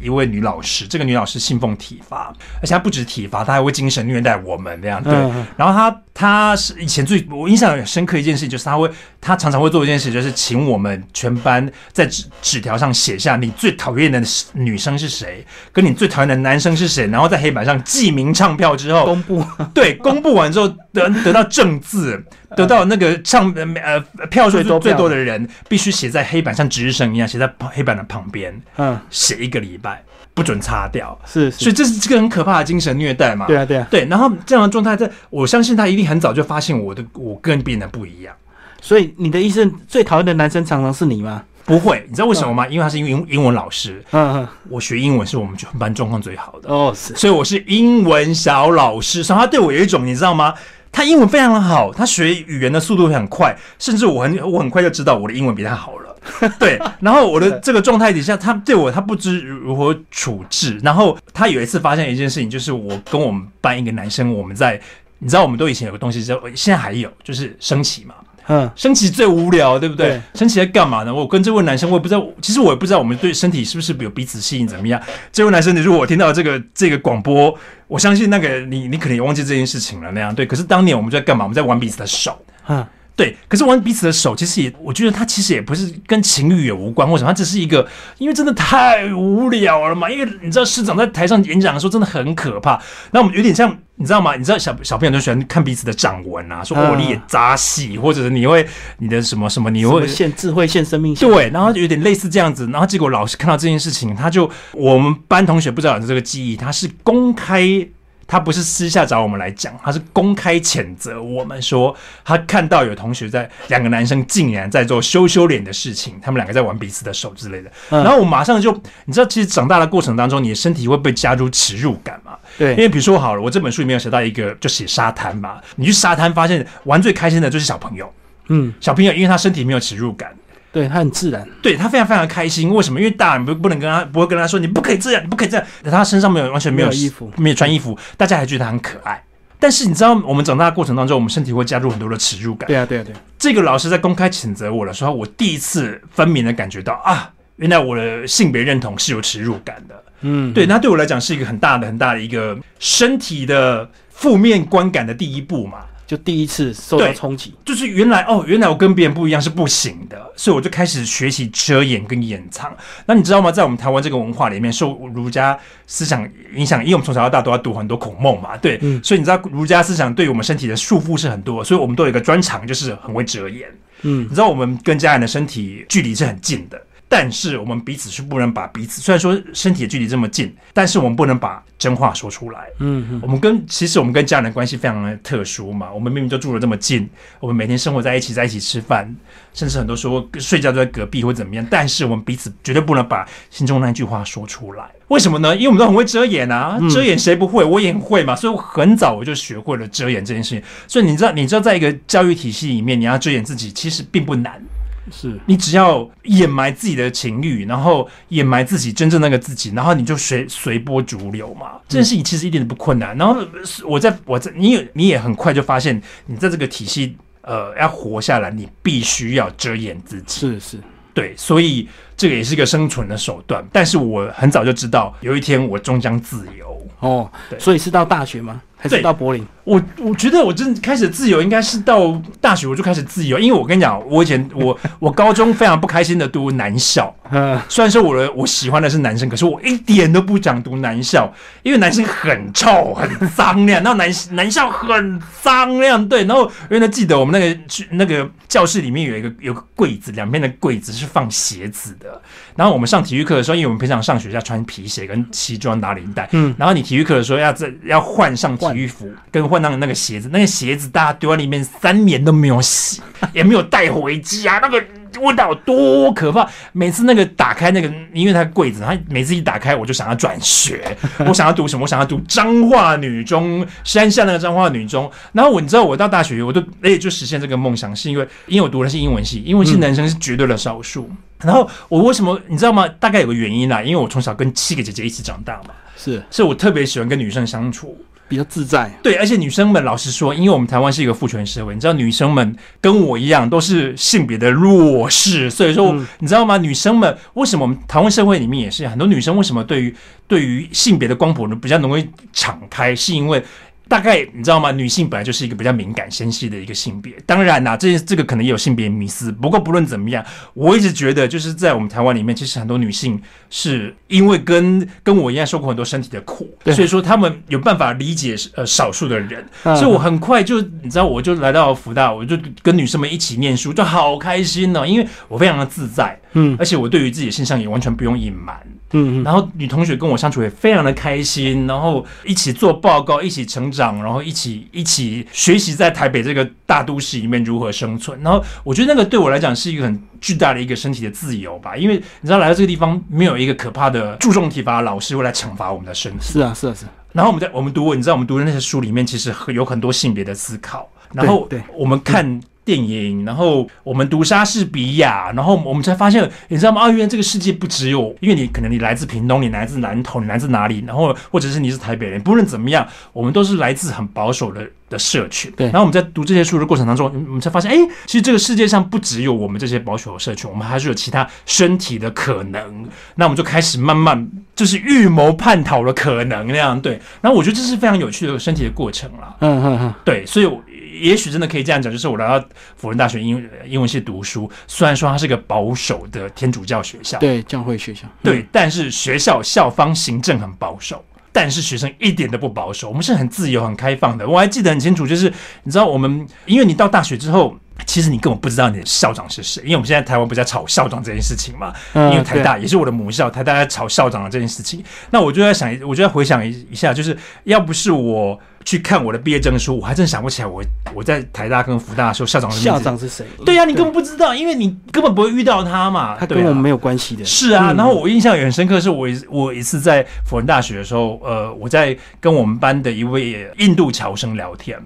[0.00, 5.02] 一位女老师，这个女老师信奉体罚，而且她不止体罚，她还会精神虐待我们这样。
[5.02, 5.12] 对，
[5.56, 8.90] 然后她她是以前最我印象很深刻一件事，就是她会
[9.28, 14.22] 她常常会做一件事，就是请我们全班在纸纸条上写下你最讨厌的
[14.54, 19.44] 女生是谁，跟你最讨厌的男生是谁，然后在黑板上记名唱票之后公布。
[19.74, 22.24] 对，公布完之后得得到正字，
[22.56, 30.02] 得到那个唱呃票数最多的人必须写在黑板上，值日生一样写在黑板的旁边，嗯，写一个礼拜。
[30.34, 33.44] 不准擦掉，是，所以这是这个很可怕的精神虐待嘛？
[33.48, 34.04] 对啊，对啊，对。
[34.04, 38.32] 然后这样的状态，在我相信他一定很早就发现我的我跟别人不一样。
[38.80, 41.42] 所以你的医生最讨厌的男生常常是你吗？
[41.64, 42.66] 不会，你知道为什么吗？
[42.66, 44.02] 因为他是英英文老师。
[44.12, 50.54] 嗯嗯，我学英文是我们全班状况最好的哦，是，所以我是英文小老师，所以他对我有一种你知道吗？
[50.90, 56.16] 他英文非常的好，他学语言的速度很快，甚至我很我很快就知道我的英文比他好了。
[56.58, 60.80] 对，然后我的这个状态底下，他对我他不知如何处置。
[60.82, 64.80] 然后他有一次发现一件事情，就是我跟我们班一个男生，我们在
[65.18, 68.14] 你知道，我们都以前有个东西叫，现在还有，就是升旗嘛。
[68.48, 70.20] 嗯，升旗最无聊，对不对？
[70.34, 71.14] 升旗在干嘛呢？
[71.14, 75.00] 我跟这位男生，我也不知道，其实我也不知道我们对身体是不是有彼此吸引怎么样。
[75.30, 77.54] 这位男生，你如果听到这个这个广播，
[77.86, 80.34] 我相信那个你你可能也忘记这件事情了那样。
[80.34, 81.44] 对，可是当年我们在干嘛？
[81.44, 82.36] 我们在玩彼此的手。
[82.68, 82.84] 嗯。
[83.18, 87.84] 对，可是玩彼此的手，其实也，我觉得他其实也不是跟情欲也无关，或者他只是一个，
[88.18, 90.08] 因为真的太无聊了嘛。
[90.08, 92.80] 因为你知道，师长在台上演讲的时候真的很可怕。
[93.10, 94.36] 那我们有点像，你知道吗？
[94.36, 98.64] 你知道小小朋友都喜欢看彼此的掌纹啊，说哦你也扎戏，或者是你会
[98.98, 102.68] 你的什么什么，你会献智慧献生命对，然后有点类似这样子。
[102.68, 107.84] 然后结果老师看到这件事情，他就我们班同学不知道有这个记忆，他是公开。
[108.28, 117.70] 他不是私下找我们来讲，他是公开谴责我们说，他看到有同学在两个男生竟然在做羞羞脸的事情，他们两个在玩彼此的手之类的。
[117.88, 118.70] 然后我马上就，
[119.06, 122.36] 你知道，其实长大的过程当中，你的身体会被加入耻辱感嘛？
[122.58, 128.12] 对，因为比如说好了，我这本书里面有写到一个，就写沙滩嘛，你去沙滩发现玩最开心的就是小朋友，
[128.48, 130.30] 嗯，小朋友因为他身体没有耻辱感。
[130.78, 132.72] 对他很自然，对他非常非常开心。
[132.72, 133.00] 为什么？
[133.00, 135.66] 因为大人不不能跟他，不会跟他说你不可以这样，你不可以这样。
[135.84, 139.22] 他身上没有完全没有衣服，没有穿衣服，大家还觉得他很可爱。
[139.58, 142.68] 但是你知道，我们长大的过程当中，我们身体会加入很多的耻辱感。
[142.68, 143.12] 对啊，对啊，对。
[143.36, 150.04] 这个老师在公开谴责我的时候，我第一次分明的感觉到啊，原来我的性别认同是有耻辱感的。
[150.20, 155.78] 嗯，对，那对我来讲是一个很大的、很大的一个身体的负面观感的第一步嘛。
[156.08, 162.74] 就第一次受到冲击，就是原来哦，原来我跟别人不一样是不行的，所以我就开始学习遮掩跟掩藏。
[163.04, 163.52] 那你知道吗？
[163.52, 173.68] 在我们台湾这个文化里面，受儒家思想影响，因为我们从小到大都要读很多孔孟嘛，对，所以你知道儒家思想对于我们身体的束缚是很多，所以我们都有一个专长，就是很会遮掩。
[174.00, 176.80] 嗯，你知道我们跟家人的身体距离是很近的。
[177.08, 182.66] 但是我们彼此是不能把彼此，虽然说身体的距离这么近，但是我们不能把真话说出来。
[182.80, 187.08] 嗯我们跟其实我们跟家人的关系非常的特殊嘛，我们明明就住的这么近，
[187.40, 189.14] 我们每天生活在一起，在一起吃饭，
[189.54, 194.84] 甚至很多时候睡觉都在隔壁或怎么样，但是我们彼此绝对不能把心中那句话说出来。
[195.08, 195.56] 为什么呢？
[195.56, 197.64] 因为我们都很会遮掩啊，遮掩谁不会？
[197.64, 200.62] 我也很会嘛，所以我很早我就学会了遮掩这件事情。
[200.86, 204.62] 所以你知道，你知道，在一个教育体系里面，你要遮掩自己，其实并不难。
[205.10, 211.72] 是你只要掩埋自己的情欲，然后掩埋自己真正那个自己，然后你就随随波逐流嘛。
[211.88, 213.16] 这件事情其实一点都不困难。
[213.16, 213.40] 然后
[213.86, 220.40] 我在我在你也你也很快就发现，你在这个体系呃要活下来，你必须要遮掩自己。
[220.40, 220.78] 是是，
[221.14, 223.66] 对，所以这个也是一个生存的手段。
[223.72, 226.86] 但是我很早就知道，有一天我终将自由。
[227.00, 228.60] 哦对，所以是到大学吗？
[228.78, 229.44] 还是对到柏林？
[229.64, 241.30] 我我觉得我真的开始自由，应该是到大学我就开始自由，因为我跟你讲，我以前我 我高中非常不开心的读男校，嗯，虽然说我的我喜欢的是男生，可是我一点都不想读男校，
[241.62, 246.24] 因为男生很臭、很脏那样， 然后男男校很脏那样，对。
[246.24, 252.18] 然后因为呢，记得我们那个去那个教室里面有一个有个柜子，两边的柜子是放鞋子的。
[252.56, 263.00] 然后我们上体育课的时候，因为我们平常上学要穿皮鞋跟西装打领带，嗯，然后你体育课的时候要在要换上体育服，跟换上那个鞋子，那个鞋子大家丢在里面三年都没有洗，
[263.32, 264.82] 也没有带回家，那个
[265.20, 266.48] 味道有多可怕！
[266.72, 271.82] 每次那个打开那个，因为它柜子，它每次一打开，我就想要转学， 我想要读什么？
[271.82, 275.10] 我想要读彰化女中，山下那个彰化女中。
[275.32, 281.10] 然后我你知道，我到大学，我都哎就实现这个梦想，是因为因为我读的是英文系，英文系男生是绝对的少数。
[281.40, 282.86] 然后我为什么你知道吗？
[283.00, 287.96] 大概有个原因啦，因为我从小跟七个姐姐一起长大嘛，是所以我特别喜欢跟女生相处。
[288.28, 288.90] 比较自在。
[289.02, 296.56] 对，而且女生们，老实说，因为我们台湾是一个父权社会，你知道，女生们跟我一样都是性别的弱势，所以说，嗯你知道吗？
[296.58, 299.94] 女生们为什么我们台湾社会里面也是很多女生为什么对于
[300.26, 303.42] 对于性别的光谱呢比较容易敞开，是因为。
[303.88, 304.70] 大概你知道吗？
[304.70, 307.14] 女性本来就是一个比较敏感、纤细的一个性别。
[307.24, 309.32] 当然啦，这这个可能也有性别迷思。
[309.32, 319.44] 不过不论怎么样，我一直觉得，就是在我们台湾里面，其实很多女性是因为跟跟我一样受过很多身体的苦，所以说她们有办法理解呃少数的人。
[319.64, 328.54] 嗯所以我很快就你知道，我就来到福大，我就跟女生们一起念书，就好开心哦，因为我非常的自在，嗯而且我对于自己的性向也完全不用隐瞒。
[328.92, 338.18] 嗯嗯，然后女同学跟我相处也非常的开心，然后一起做报告，一起成长，然后一起一起学习在台北这个大都市里面如何生存。
[338.22, 346.32] 然后我觉得那个对我来讲是一个很巨大的一个身体的自由吧，因为你知道来到这个地方没有一个可怕的注重体罚的老师会来惩罚我们的身体。
[346.32, 350.88] 是啊是啊是啊，然后我们在我们读，你知道我们读的那些书里面，其实有很多性别的思考。
[351.12, 356.82] 然后对对我们看电影，然后我们读莎士比亚，然后我们才发现，你知道吗？
[356.82, 365.50] 啊，原来这个世界不只有，因为你可能你来自屏东，你来自南投，你来自哪里，然后或者是你是台北人，不论怎么样，我们都是来自很保守的的社群。
[365.56, 372.86] 对然后我们在读这些书的过程当中，我们才发现，哎，其实这个世界上不只有我们这些保守的社群，我们还是有其他身体的可能。
[373.14, 377.00] 那我们就开始慢慢就是预谋叛逃的可能那样对。
[377.22, 379.34] 然后我觉得这是非常有趣的身体的过程啦。
[379.40, 380.62] 嗯嗯嗯，对，所以我
[380.98, 382.44] 也许真的可以这样讲，就是我来到
[382.76, 391.04] 辅仁大学英英文系读书，虽然说它是个保守的天主教学校，对，教会学校，对，但是学校校方行政很保守。
[391.30, 394.26] 但是学生一点都不保守，我们是很自由、很开放的。
[394.26, 395.32] 我还记得很清楚，就是
[395.62, 404.82] 你知道，我们因为你到大学之后，其实你根本不知道你的校长是谁，因为我们现在台湾不是在吵校长这件事情嘛，嗯因为台大也是我的母校，台大在吵校长的这件事情。
[405.10, 410.62] 那我就在想，我就在回想一一下，就是要不是我去看我的毕业证书，我还真想不起来我
[410.94, 412.68] 我在台大跟福大的时候校长的名字。
[412.68, 413.24] 校长是谁？
[413.46, 416.16] 对呀、你根本不知道，因为你根本不会遇到他嘛。
[416.18, 417.24] 他跟我们没有关系的。
[417.24, 424.78] 是啊，嗯然后我印象也很深刻，是我一我一次在辅仁大学的时候，呃，我在跟我们班的一位印度侨生聊天，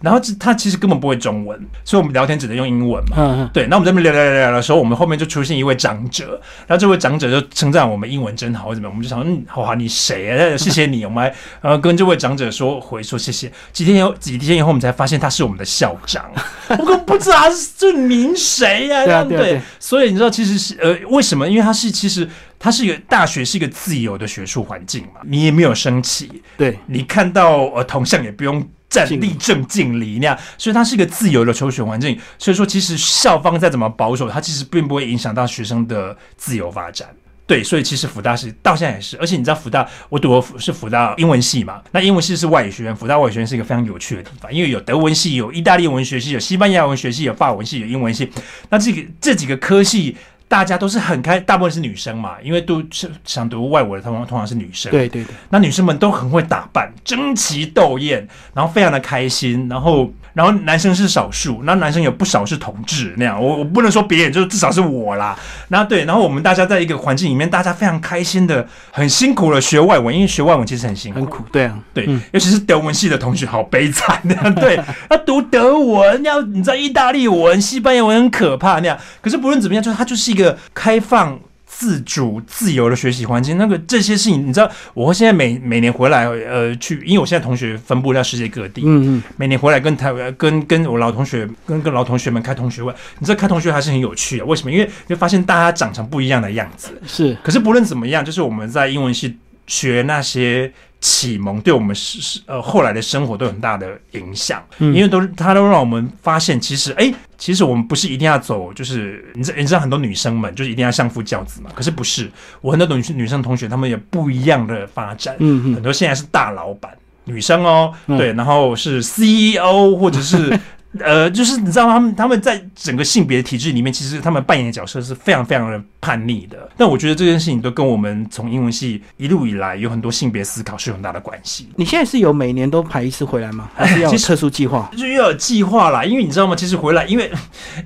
[0.00, 3.16] 然后这他其实根本不会中文，所以我们聊天只能用英文嘛。
[3.18, 10.56] 嗯嗯，对，那我们在那边聊聊聊聊的时候，我们后面就出现一位长者，然后这位长者就称赞我们英文真好，怎么样，我们就想，嗯，哇，你谁啊？
[10.56, 11.34] 谢谢你，我们还
[11.68, 13.50] 呃跟这位长者说回说谢谢。
[13.72, 16.30] 几天以后，几天以后，我们才发现他是我们的校长，
[16.70, 21.48] 我根本不知道他是这名谁啊对啊对所以你知道，其实是呃，为什么？
[21.48, 22.28] 因为他是其实
[22.58, 32.16] 他是一个大学是一个自由的学术环境嘛，你也没有升旗，对，你看到呃铜像也不用站立正敬礼那样，所以它是一个自由的求学环境。
[32.38, 37.08] 所以说，其实校方再怎么保守，它其实并不会影响到学生的自由发展。
[37.46, 48.30] 对，所以其实福大是到现在也是，而且你知道福大，我读的是福大英文系嘛，那英文系是外语学院，福大外语学院是一个非常有趣的地方，因为有德文系、有意大利文学系、有西班牙文学系、有法文系、有英文系，
[48.70, 54.90] 那这个这几个科系大家都是很开，大部分是女生嘛，因为都是想读外文的，通常通常是女生。
[54.92, 65.38] 对对对，那女生们都很会打扮，争奇斗艳，然后非常的开心，然后然后男生是少数，那男生有不少是同志那样，我我不能说别人，就是至少是我啦。
[65.68, 81.38] 然后对，然后我们大家在一个环境里面，大家非常开心的，很辛苦的学外文，因为学外文其实很辛苦，很苦，对啊，对，尤其是德文系的同学，好悲惨那样，对，要读德文，要你知道意大利文、西班牙文很可怕那样，可是不论怎么样，就是它就是一个开放。
[81.76, 94.70] 自主自由的学习环境，那个这些事情，你知道，我现在每每年回来，呃，去，因为我现在同学分布在世界各地，嗯嗯，每年回来跟台湾，跟跟我老同学，跟跟老同学们开同学会，你知道开同学还是很有趣的，为什么？
[94.70, 97.36] 因为你就发现大家长成不一样的样子，是。
[97.42, 99.36] 可是不论怎么样，就是我们在英文系
[99.66, 100.72] 学那些。
[101.04, 112.30] 启蒙对我们是是呃后来的生活都有很大的影响，因为都是他都让我们发现，其实哎，其实我们不是一定要走，就是你知你知道很多女生们就是一定要相夫教子嘛，可是不是，
[112.62, 116.90] 我很多女女生同学她们有不一样的发展，嗯嗯，很多现在是大老板
[117.24, 120.58] 女生哦，对，然后是 CEO 或者是。
[121.00, 126.68] 呃，就是你知道他们他们在整个性别体制里面，其实他们扮演的角色是非常非常的叛逆的。
[126.76, 131.68] 但我觉得这件事情都跟我们从英文系一路以来有很多性别思考是有很大的关系。
[131.76, 133.68] 你现在是有每年都排一次回来吗？
[133.74, 134.90] 还是要特殊计划？
[134.96, 136.54] 就要有计划啦，因为你知道吗？
[136.54, 137.30] 其实回来，因为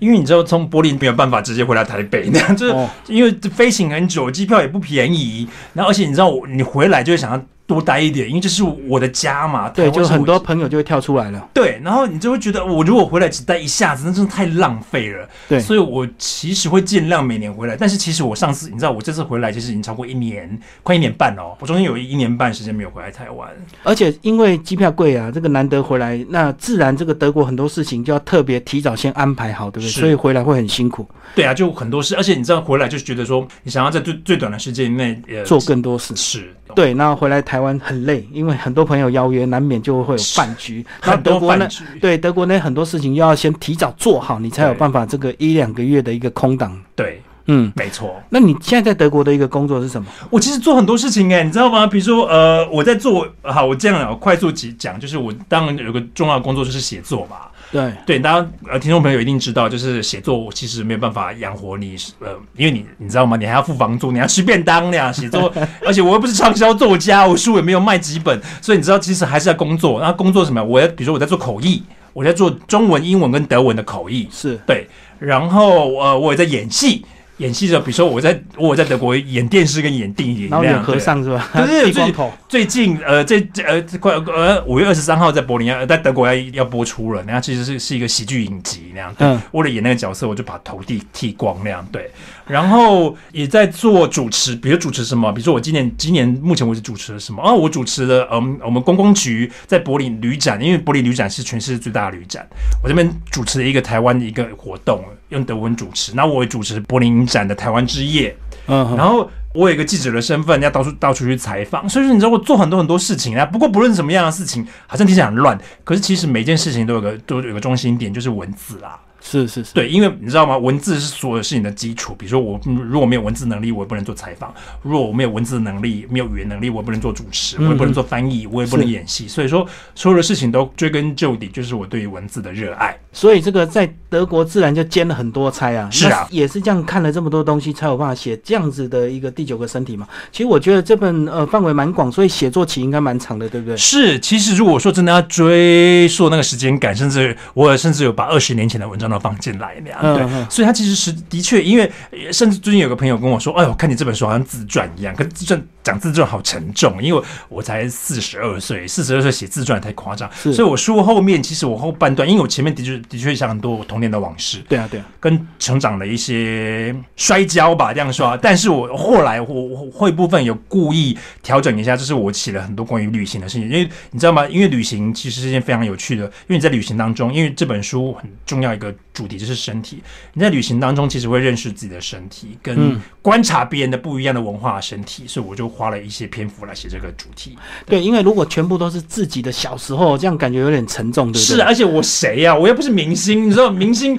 [0.00, 2.74] 因为你知道从柏林没有办法直接回来台北，那样就是
[3.06, 7.42] 因为飞行很久，机票也不便宜，然后而且你知道，你回来就会想要。
[7.68, 9.68] 多待一点，因为这是我的家嘛。
[9.68, 11.48] 对，就很多朋友就会跳出来了。
[11.52, 15.28] 对，然后你就会觉得，我如果回来只待一下子，那真的太浪费了。
[15.46, 17.76] 对，所以我其实会尽量每年回来。
[17.76, 21.54] 但是其实我上次，你知道，我这次回来其实已经超过一年，快一年半哦。
[21.60, 23.46] 我中间有一年半时间没有回来台湾，
[23.82, 29.90] 而且因为机票贵啊，这个难得回来，那自然这个德国很多事情就要特别提早先安排好，对不对？
[29.90, 31.06] 所以回来会很辛苦。
[31.34, 36.16] 对啊，就很多事，而且你知道，回来就觉得说，你想要在最最短的时间内做更多事。
[36.16, 36.54] 是。
[36.74, 40.84] 对，那回来台湾很累，因为很多朋友邀约，难免就会有饭局。
[41.04, 41.68] 那德国呢。
[42.00, 46.78] 对，德国呢很多事情又要先提早做好，你才有办法这个一两个月的一个空档。
[46.94, 48.14] 对，嗯，没错。
[48.30, 50.08] 那你现在在德国的一个工作是什么？
[50.30, 51.86] 我其实做很多事情哎，你知道吗？
[51.86, 57.36] 比如说呃，我在做，好，我这样快速讲，就是我当然有个重要的工作就是写作嘛。
[57.70, 63.36] 对对，大家呃，听众朋友一定知道，就是写作其实没有办法养活你，呃，因为你你知道吗？
[63.36, 65.52] 你还要付房租，你要吃便当那样写作，
[65.84, 70.00] 而且我又不是畅销作家，我书也没有卖几本，所以你知道，其实还是要工作。
[70.00, 70.62] 那工作什么？
[70.62, 74.88] 我要比如说我在做口译，我在做中文、英文跟德文的口译，是对。
[75.18, 77.04] 然后呃，我也在演戏。
[77.38, 81.48] 演戏的，比如说我在我在德国演电视跟演电影，然后演和尚是吧？
[81.54, 89.14] 对 对对，最近呃这这呃快呃五月二十三号在柏林要在德国要要播出了，那样其实是是一个喜剧影集那样。
[89.18, 91.86] 嗯，为了演那个角色，我就把头剃剃光那样。
[91.92, 92.10] 对，
[92.46, 95.32] 然后也在做主持，比如主持什么？
[95.32, 97.42] 比如说我今年今年目前为止主持了什么？
[97.42, 102.44] 啊，我主持了嗯我们公光局在柏林旅展，因为柏林旅展是全世界最大的旅展，
[102.82, 105.04] 我这边主持了一个台湾的一个活动。
[105.28, 108.34] 用德文主持，那我也主持柏林影展的台湾之夜，
[108.66, 113.46] 嗯，然后我有一个记者的身份，要到处到处去采访，所以说你知道我做很多很多事情啊。
[113.46, 118.98] 不过不论什么样的事情，好像听起来很乱，可是其实每件事情都有个都有个中心点，就是文字啦。
[119.30, 120.56] 是是是，对，因为你知道吗？
[120.56, 122.14] 文字是所有事情的基础。
[122.18, 124.50] 比如说，我如果没有文字能力，我也不能做采访；
[124.82, 129.28] 如果我没有文字能力，没有语言能力，我也不能做主持，我也不能做翻译，我也不能演戏。
[129.28, 132.98] 所以说，所有的事情都追根究底，就是我对于文字的热爱。
[133.12, 135.88] 所以这个在德国自然就兼了很多差啊。
[135.90, 140.06] 是啊，也是这样看了这么多东西，才有办法写这样子的一个第九个身体嘛。
[140.32, 143.76] 其实我觉得这本呃范围蛮广，所以写作期应该蛮长的，对不对？
[143.76, 150.00] 是，其实如果说真的要追溯那个时间感，甚至我甚至有把二十年前的文章都放进来那样。
[150.14, 151.90] 对，所以他其实是的确，因为
[152.32, 160.30] 甚至最近有个朋友跟我说：“哎，呦看你这本书好像自传一样，可是自传讲自传好沉重，因为我才四十二岁，四十二岁写自传太夸张。
[160.34, 168.36] 所以我书后面其实我后半段，因为我前面的确的确讲很多我童年的往事，对啊对啊，跟成长的一些摔跤吧这样说。
[168.42, 174.46] 但是我后来我会部分有故意调整一下，就是我写了很多关于旅行的事情，因为你知道吗？
[174.48, 179.82] 因为旅行其实是件非常有趣的，因为你在旅行当中，因为这本书很重要一个主题就是身。
[179.82, 180.02] 体，
[180.32, 187.56] 你在旅行当中其实会认识自己的身体，跟观察别人的不一样的文化身体，所以我就花了一些篇幅来写这个主题。
[187.86, 191.56] 对，因为如果全部都是自己的小时候，这样感觉有点沉重，对不对？
[191.56, 192.54] 是，而且我谁呀？
[192.54, 194.18] 我又不是明星，你知道，明星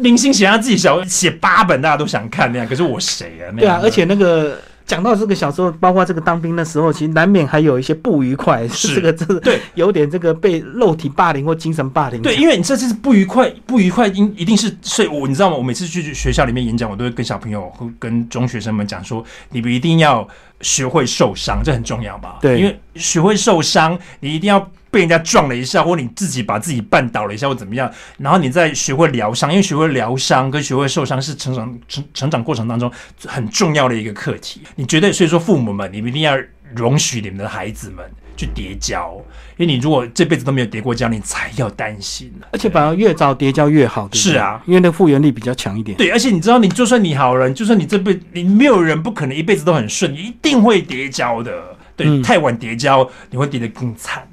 [0.00, 3.52] 明星写他自己小写八本，大家都想看那样，可是我谁啊？
[3.56, 4.58] 对啊，而且那个。
[4.88, 12.22] 讲到这个小时候，包括这个当兵的时候，其实难免还有一些不愉快，是 这个这个对，有点这个被肉体霸凌或精神霸凌。
[12.22, 15.56] 对，因为你这次不愉快，不愉快一一定是，所以我你知道吗？
[15.56, 20.26] 我每次去学校里面演讲，我都会跟小朋友和跟中学生们讲说，你们一定要
[20.62, 22.38] 学会受伤，这很重要吧？
[22.40, 24.58] 对因为学会受伤，你一定要
[24.90, 32.90] 被人家撞了一下，或你自己把自己绊倒了一下，或怎么样，然后你再学会疗伤，因为学会疗伤跟学会受伤是成长成成长过程当中
[33.26, 34.62] 很重要的一个课题。
[34.76, 36.36] 你绝对，所以说父母们，你们一定要
[36.74, 38.04] 容许你们的孩子们
[38.36, 39.16] 去叠跤，
[39.56, 42.32] 因为你如果这辈子都没有叠过跤，你才要担心。
[42.52, 45.96] 而且反而越早叠跤越好，对对是啊，因为那个复原力比较强一点。
[45.98, 51.76] 对，而且你知道，你就算你好人，就算你这辈你没有人不可能一辈子都很顺，你一定会叠跤的。
[51.96, 54.27] 对，嗯太晚叠跤，你会跌得更惨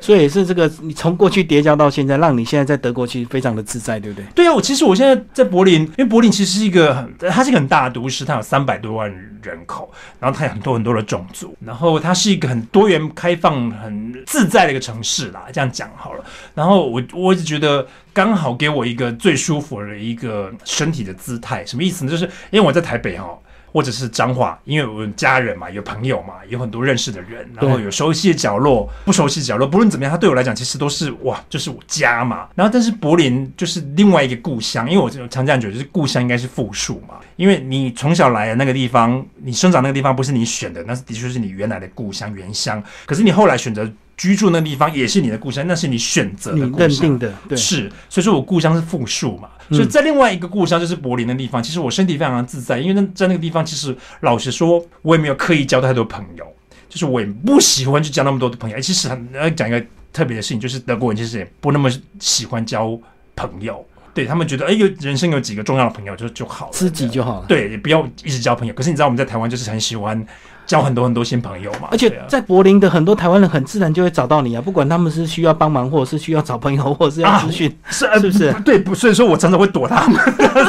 [0.00, 4.24] 所以也是这个，你从过去叠加到现在，让你现在在德国其实非常的自在，对不对？
[4.34, 9.10] 对啊，我其实我现在在柏林，因为柏林其实是一个很，它是一个很大的都市，它有三百多万
[9.42, 16.24] 人口，然后它有很多很多的种族，然后它是一个很多元、开放、很自在的一个城市啦，这样讲好了。
[16.54, 22.10] 然后我我一直觉得刚好给我一个最舒服的一个身体的姿态，什么意思呢？
[22.10, 23.26] 就是因为我在台北哈。
[23.72, 32.48] 或者是彰化，因为我有家人嘛，有朋友嘛，有很多认识的人，然后有熟悉的角落，不熟悉的角落，不论怎么样，它对我来讲其实都是哇，就是我家嘛。
[32.54, 42.82] 然后，但是柏林就是另外一个故乡，因为我常这样觉得，就是故乡应该是复数嘛，因为你从小来的那个地方，你生长那个地方不是你选的，那是的确是你原来的故乡原乡。
[43.06, 46.88] 可是你后来选择居住那地方，也是你的故乡，那是你选择的故乡。
[46.88, 56.44] 认定的，对，是，所以说我故乡是复数嘛，所以在另外一个故乡就是柏林的地方，其实我身体非常的自在，因为那在那个地方，其实老实说，我也没有刻意交太多朋友，
[56.88, 58.76] 就是我也不喜欢去交那么多的朋友。
[58.76, 61.88] 哎其实很要讲一个特别的事情，就是德国人其实也不那么
[62.18, 62.98] 喜欢交
[63.36, 67.46] 朋友，对他们觉得，哎，有人生有几个重要的朋友就就好了，知己就好了。
[67.46, 68.74] 对，也不要一直交朋友。
[68.74, 70.26] 可是你知道我们在台湾就是很喜欢
[70.68, 78.52] 交很多很多新朋友嘛，而且在柏林的很多台湾人很自然就会找到你啊，不管他们是需要帮忙，或者是需要找朋友， 或者是要资讯，是呃是不是？
[78.64, 80.20] 对，不，所以说我常常会躲他们，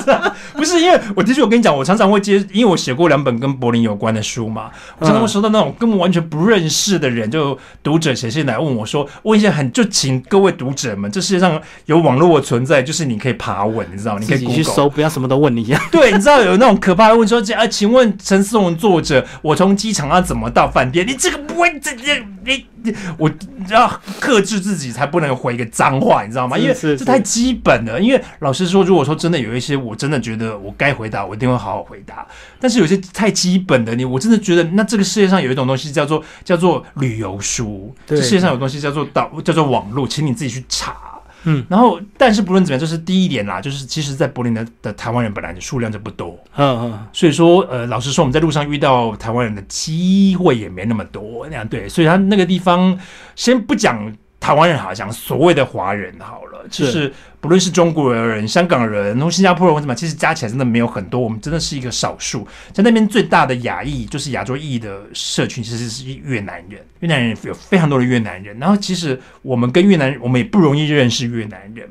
[0.55, 14.63] 不是因为我的确我跟你讲，我常常会接，因为我写过两本跟柏林有关的书嘛，我常常会收到那种根本完全不认识的人，就读者写信来问我说，问一些很就请各位读者们，这世界上有网络的存在，就是你可以爬文，你知道吗，你可以去。
[14.69, 15.81] 搜，不要什么都问你一样。
[15.91, 21.05] 对，你知道有那种可怕的问说，啊，请问陈思宏作者，我从机场要怎么到饭店？
[21.05, 23.29] 你这个不会，这这你你我
[23.67, 23.87] 要
[24.19, 26.55] 克制自己，才不能回一个脏话，你知道吗？
[26.55, 27.99] 因为这太基本了。
[27.99, 32.27] 因为老实说，如果说真的有一些，我真的觉得我该回答，我一定会好好回答。
[32.59, 40.95] 但是有些太基本的，你我真的觉得，那这个世界上有一种东西叫做叫做旅游书，这世界上有东西叫做导叫做网络，请你自己去查。
[41.43, 52.99] 嗯，然后，但是不论怎么样，这是第一点啦，就是其实，在柏林的的台湾人本来的数量就不多，嗯嗯，所以说，呃，老实说，我们在路上遇到台湾人的机会也没那么多，那样对，所以他那个地方，
[53.35, 62.47] 先不讲台湾人，好像所谓的华人好了，就是不论是中国人、香港人，或新加坡人或什么，其实加起来真的没有很多，我们真的是一个少数。
[62.71, 71.87] 在那边最大的亚裔，就是亚洲裔的社群，其实是越南人，越南人有非常多的越南人，然后其实我们跟越南人，我们也不容易认识越南人。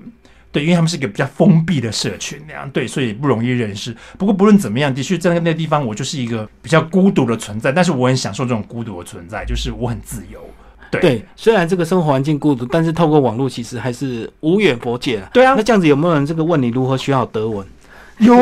[0.50, 3.94] 对，因为他们是一个比较封闭的社群，那样对，所以不容易认识。
[4.16, 10.40] 不过不论怎么样，的确在那个地方，我就是一个比较孤独的存在，但是我很享受这种孤独的存在，就是我很自由。
[10.90, 15.28] 对对，虽然这个生活环境孤独，但是透过网络其实还是无远佛界啊。
[15.32, 17.66] 对啊那这样子有没有人这个问你如何学好德文？
[18.18, 18.34] 有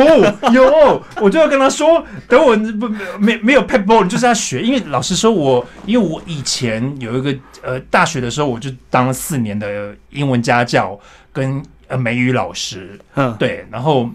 [0.51, 2.89] 有，我就要跟他说，德文不
[3.19, 4.59] 没没有 p e b a l 你就是要学。
[4.59, 10.99] 因为老实说我，因为我以前有一个呃大学的时候，我就当了四年的英文家教
[11.31, 14.09] 跟呃美语老师，嗯，对，然后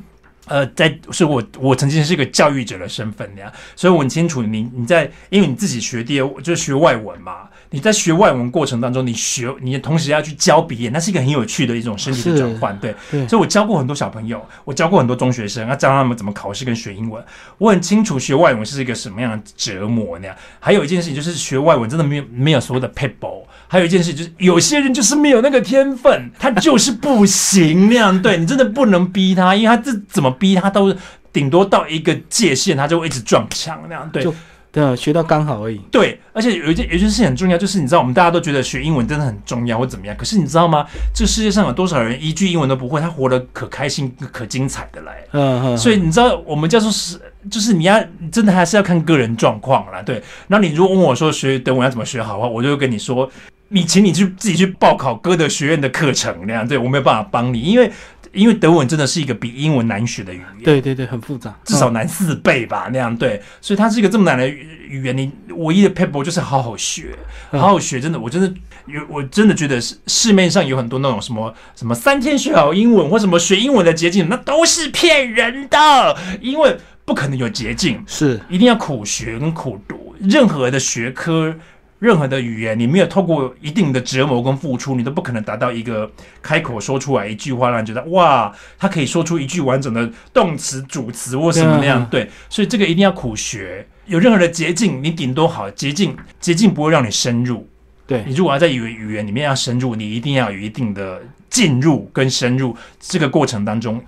[0.48, 12.94] 呃，在是我我曾经是一个教育者的身份那样，所以我很清楚你你在因为你自己学第二就是学外文嘛，你在学外文过程当中，你学你同时要去教别人，那是一个很有趣的一种身体的是转换，对。
[13.10, 17.22] 对，所以我教过很多小朋友，我教过很多中学生，要教他们怎么考试跟学英文。
[17.58, 20.36] 我很清楚学外文是一个什么样的折磨那样。
[20.60, 23.42] 还有一件事情就是学外文真的没有没有所谓的 people。
[23.66, 28.20] 还有一件事就是有些人就是没有那个天分，他就是不行那样。
[28.20, 30.94] 对你真的不能逼他，因为他这怎么逼他都
[31.32, 34.10] 顶多到一个界限，他就会一直撞墙那样。
[34.12, 34.34] 对，就
[34.72, 35.76] 对，学到刚好而已。
[35.90, 40.86] 对，而且有一件有一件事情很重要，就是你知道，我们大家都觉得学英文真的很重要或怎么样，可是你知道吗？
[41.14, 45.22] 这世界上有多少人一句英文都不会，他活得可开心、可精彩的来。
[45.32, 47.20] 嗯嗯，所以你知道，我们叫做是，
[47.50, 50.00] 就是你要真的还是要看个人状况啦。
[50.00, 53.30] 对，然后你如果问我说学德文要怎么学好的话，我就会跟你说，
[53.68, 56.66] 你请你去自己去报考歌德学院的课程那样。
[56.66, 57.92] 对我没有办法帮你，因为
[58.32, 67.16] 因为德文真的是一个比英文难学的语言，对对对，很复杂，至少难四倍吧，那样对，所以它是一个这么难的语言，你唯一的 paper 就是好好学，
[67.50, 68.52] 好好学，真的，我真的
[68.86, 78.40] 有，我真的觉得市市面上有很多那种什么什么三天学好英文或什么学英文的捷径，那都是骗人的，因为不可能有捷径，是。
[78.48, 81.54] 一定要苦学跟苦读，任何的学科。
[82.02, 86.10] 任何的语言，你没有透过一定的折磨跟付出，你都不可能达到一个
[86.42, 92.04] 开口说出来一句话，让你觉得哇，他可以说出一句完整的动词、主词或什么那样。
[92.10, 93.86] 对，所以这个一定要苦学。
[94.06, 97.68] 有任何的捷径，你顶多好捷径，捷径不会让你深入。
[98.04, 104.02] 对你如果要在语语言里面要深入，你一定要有一定的进入跟深入这个过程当中。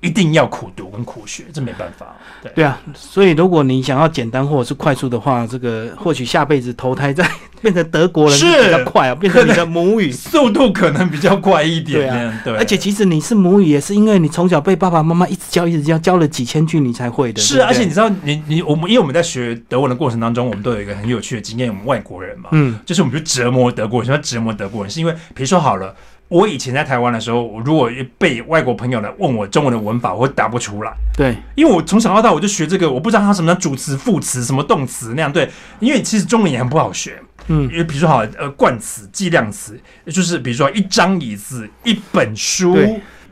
[0.00, 2.16] 一定要苦读跟苦学，这没办法。
[2.42, 7.28] 对对啊，所以如果你想要简单或者是快速的话，这个或许下辈子投胎在
[7.60, 11.98] 变成德国人是比较快啊，变成你的母语 速度可能比较快一点。
[11.98, 12.56] 对啊，对。
[12.56, 17.40] 而且其实你是母语，也是因为你从小被爸爸妈妈一直教，一直教，教了几千句你才会的。
[17.40, 25.92] 是，而且你知道，你你我们因为我们在学德文的过程当中，我们都有一个很有趣的经验，我们外国人嘛，嗯，就是我们去折磨德国人，说折磨德国人，是因为比如说好了。
[26.28, 30.92] 我以前在台湾的时候，我如果被外国朋友来问我中文的文法，我会答不出来。
[31.16, 35.32] 对，因为我从小到大我就学这个，我不知道它什么主词、副词、什么动词那样。
[35.32, 35.48] 对，
[35.80, 37.18] 因为其实中文也很不好学。
[37.46, 42.76] 嗯，因为比如说好，呃，冠词、计量词，就是比如说一张椅子、一本书。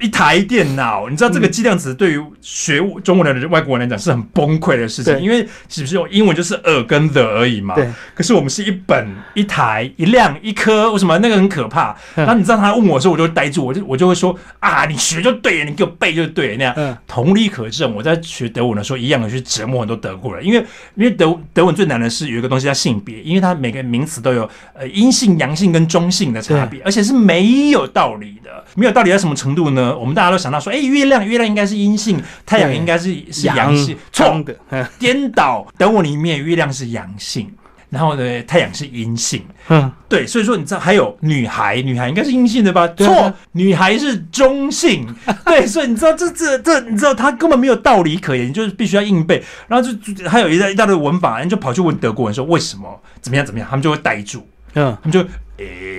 [0.01, 7.74] 一台电脑，你知道这个计量词对于学中文的外国人来讲是很崩溃的事情，因为是不是用英文就是耳跟的而已嘛？
[7.74, 7.88] 对。
[8.14, 11.97] 可是我们是一本、一台、一辆、一颗，为什么那个很可怕？
[12.14, 16.99] 然后你知道他问我的时候，我就呆住，我就我就会说啊，你学就对，你给我背就对，那样。
[17.07, 20.59] 同理可证，我在学德文的时候，一样的去折磨很多德国人，因为
[20.94, 29.97] 因为德德文最难的是有一个东西叫性别，因为它每个名词都有呃阴性、阳性跟中性的差别，而且是没有道理的，没有道理在什么程度呢？
[29.99, 35.66] 我们大家都想到说，哎，月亮，月亮应该是阴性，太阳应该是是阳性，错的，颠倒。
[35.79, 37.51] 等我里面，月亮是阳性，
[37.91, 39.43] 然后呢，太阳是阴性。
[39.68, 42.87] 嗯，对，所以说你知道还有女孩，女孩应该是阴性的吧？
[42.89, 45.07] 错，女孩是中性。
[45.47, 49.43] 对，所以你知道这这这，你知道他根本没有道理可言，就是必须要硬背。
[49.68, 54.47] 然后就还有一大一大堆文法，人就跑去问德国人说为什么怎么样怎么样，他们就会呆住。
[54.74, 55.20] 嗯，他们就
[55.57, 55.95] 诶，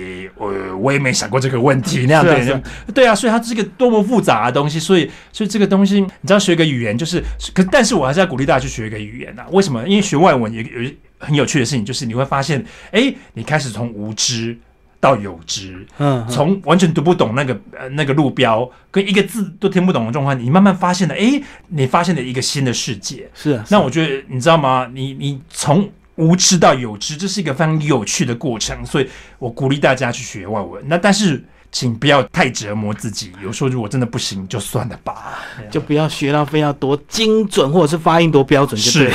[0.47, 2.61] 我我也没想过这个问题那样对，
[2.93, 7.23] 对啊，所以它是一个多么复杂的东西，所以所以这个东西，你知道学一个语言就是，
[7.53, 9.43] 可但是我还是要鼓励大家去学一个语言呐。
[9.51, 9.85] 为什么？
[9.87, 14.57] 因为学外文也有很有趣的事情，就是你会发现，哎，你开始从无知
[14.99, 23.29] 到有知，嗯，从完全读不懂那个呃那个路标跟一个字都听不懂的状况，你慢慢发现了，哎，你发现了一个新的世界。
[23.33, 24.89] 是，那我觉得你知道吗？
[24.93, 29.09] 你你从无知到有知，这是一个非常有趣的过程，所以
[29.39, 30.83] 我鼓励大家去学外文。
[30.87, 33.31] 那但是，请不要太折磨自己。
[33.43, 35.39] 有时候如果真的不行，就算了吧，
[35.69, 38.89] 就不要学到非要多精准，或者是发音多标准就。
[38.89, 39.11] 是，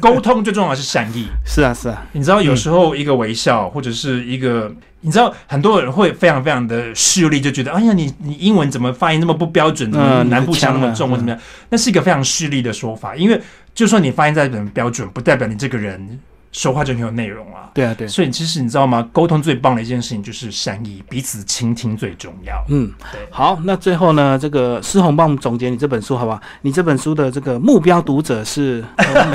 [0.00, 1.26] 沟通最重要的是善意。
[1.44, 2.06] 是啊，是啊。
[2.12, 9.90] 你知道，有时候一个微笑，或者是一个，你知道，很多人会非常非常的势利，就觉得，哎呀，你你英文怎么发音那么不标准？
[9.92, 11.40] 嗯，南部腔那么重，或怎么样？
[11.70, 13.40] 那是一个非常势利的说法，因为
[13.78, 16.18] 就算你发音再怎么标准，不代表你这个人。
[16.50, 17.70] 说话就很有内容啊！
[17.74, 18.08] 对啊，对。
[18.08, 19.08] 所以其实你知道吗？
[19.12, 22.64] 沟通最棒的一件事情就是善意，彼此倾听最重要。
[22.70, 23.20] 嗯，对。
[23.30, 26.40] 好，那最后呢，这个施红帮我们总结你这本书好不好？
[26.62, 28.82] 你这本书的这个目标读者是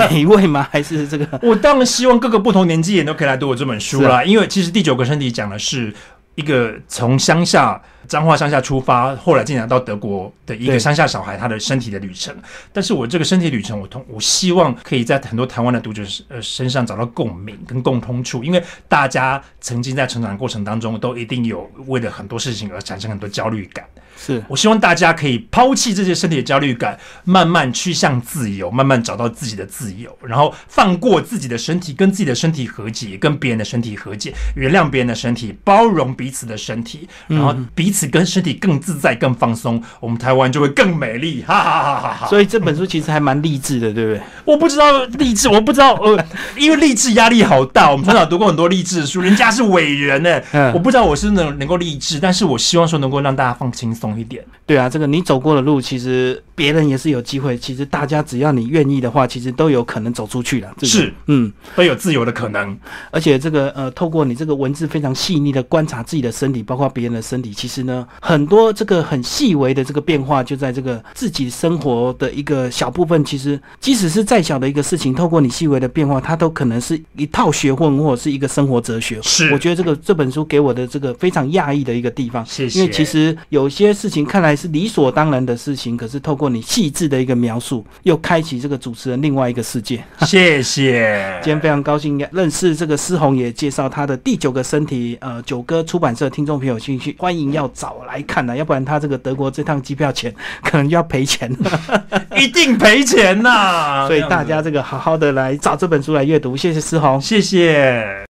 [0.09, 0.67] 每一位吗？
[0.71, 1.25] 还是这个？
[1.47, 4.23] 我当然希望各个不同年纪人都可以来读我这本书啦。
[4.23, 5.93] 因为其实第九个身体讲的是
[6.35, 7.81] 一个从乡下。
[8.07, 12.35] 彰化乡下出发，后来进展到德国的一个乡下小孩，他的身体的旅程。
[12.71, 23.85] 但是我这个身体旅程，我通我希望可以在很多台湾的读者呃身上找到共鸣跟共通处，因为大家曾经在成长过程当中，都一定有为了很多事情而产生很多焦虑感。
[24.17, 41.43] 是我希望大家可以抛弃这些身体的焦虑感，慢慢趋向自由，慢慢找到自己的自由，然后放过自己的身体，跟自己的身体和解，跟别人的身体和解，原谅别人的身体，包容彼此的身体，然后彼此跟身体更自在、更放松，我们台湾就会更美丽。
[41.45, 42.27] 哈哈哈哈哈！
[42.27, 44.21] 所以这本书其实还蛮励志的，对不对？
[44.45, 47.91] 我不知道励志，我不知道呃，因为励志压力好大。
[47.91, 50.41] 我们从小读过很多励志的书，人家是伟人呢，
[50.73, 54.02] 我不知道我是能能够励志，但是我希望说能够让大家放轻松。
[54.19, 57.57] 一点对啊，这个你走过的路，其实别人也是有机会。
[57.57, 60.73] 其实大家只要你愿意的话，其实都有可能走出去了。
[60.83, 62.77] 是，嗯，都有自由的可能。
[63.11, 73.23] 而且这个呃，透过你这个文字非常细腻的观察自己的身体，包括别人的身体，其实呢，很多这个很细微的这个变化，就在这个自己生活的一个小部分。
[73.25, 79.21] 其实，即使是再小的一个事情，透过你细微的变化，它都可能是一套学问或者是一个生活哲学。
[79.21, 82.45] 是，我觉得这个这本书给我的这个非常讶异的一个地方。
[82.45, 82.79] 谢谢。
[82.79, 83.92] 因为其实有些。
[83.93, 90.03] 些事情看来是理所当然的事情，可是透过你细致的一个描述，又开启这个主持人另外一个世界。
[90.25, 91.39] 谢谢。
[91.43, 95.17] 今天非常高兴认识这个思宏，也介绍他的第九个身体。
[95.21, 100.33] 呃，九哥出版社听众朋友兴趣，欢迎要找来看的，要不然他这个德国这趟机票钱
[100.63, 101.51] 可能就要赔钱，
[102.35, 104.07] 一定赔钱呐。
[104.07, 106.57] 所以大家这个好好的来找这本书来阅读。
[106.57, 108.21] 谢谢思宏，谢谢。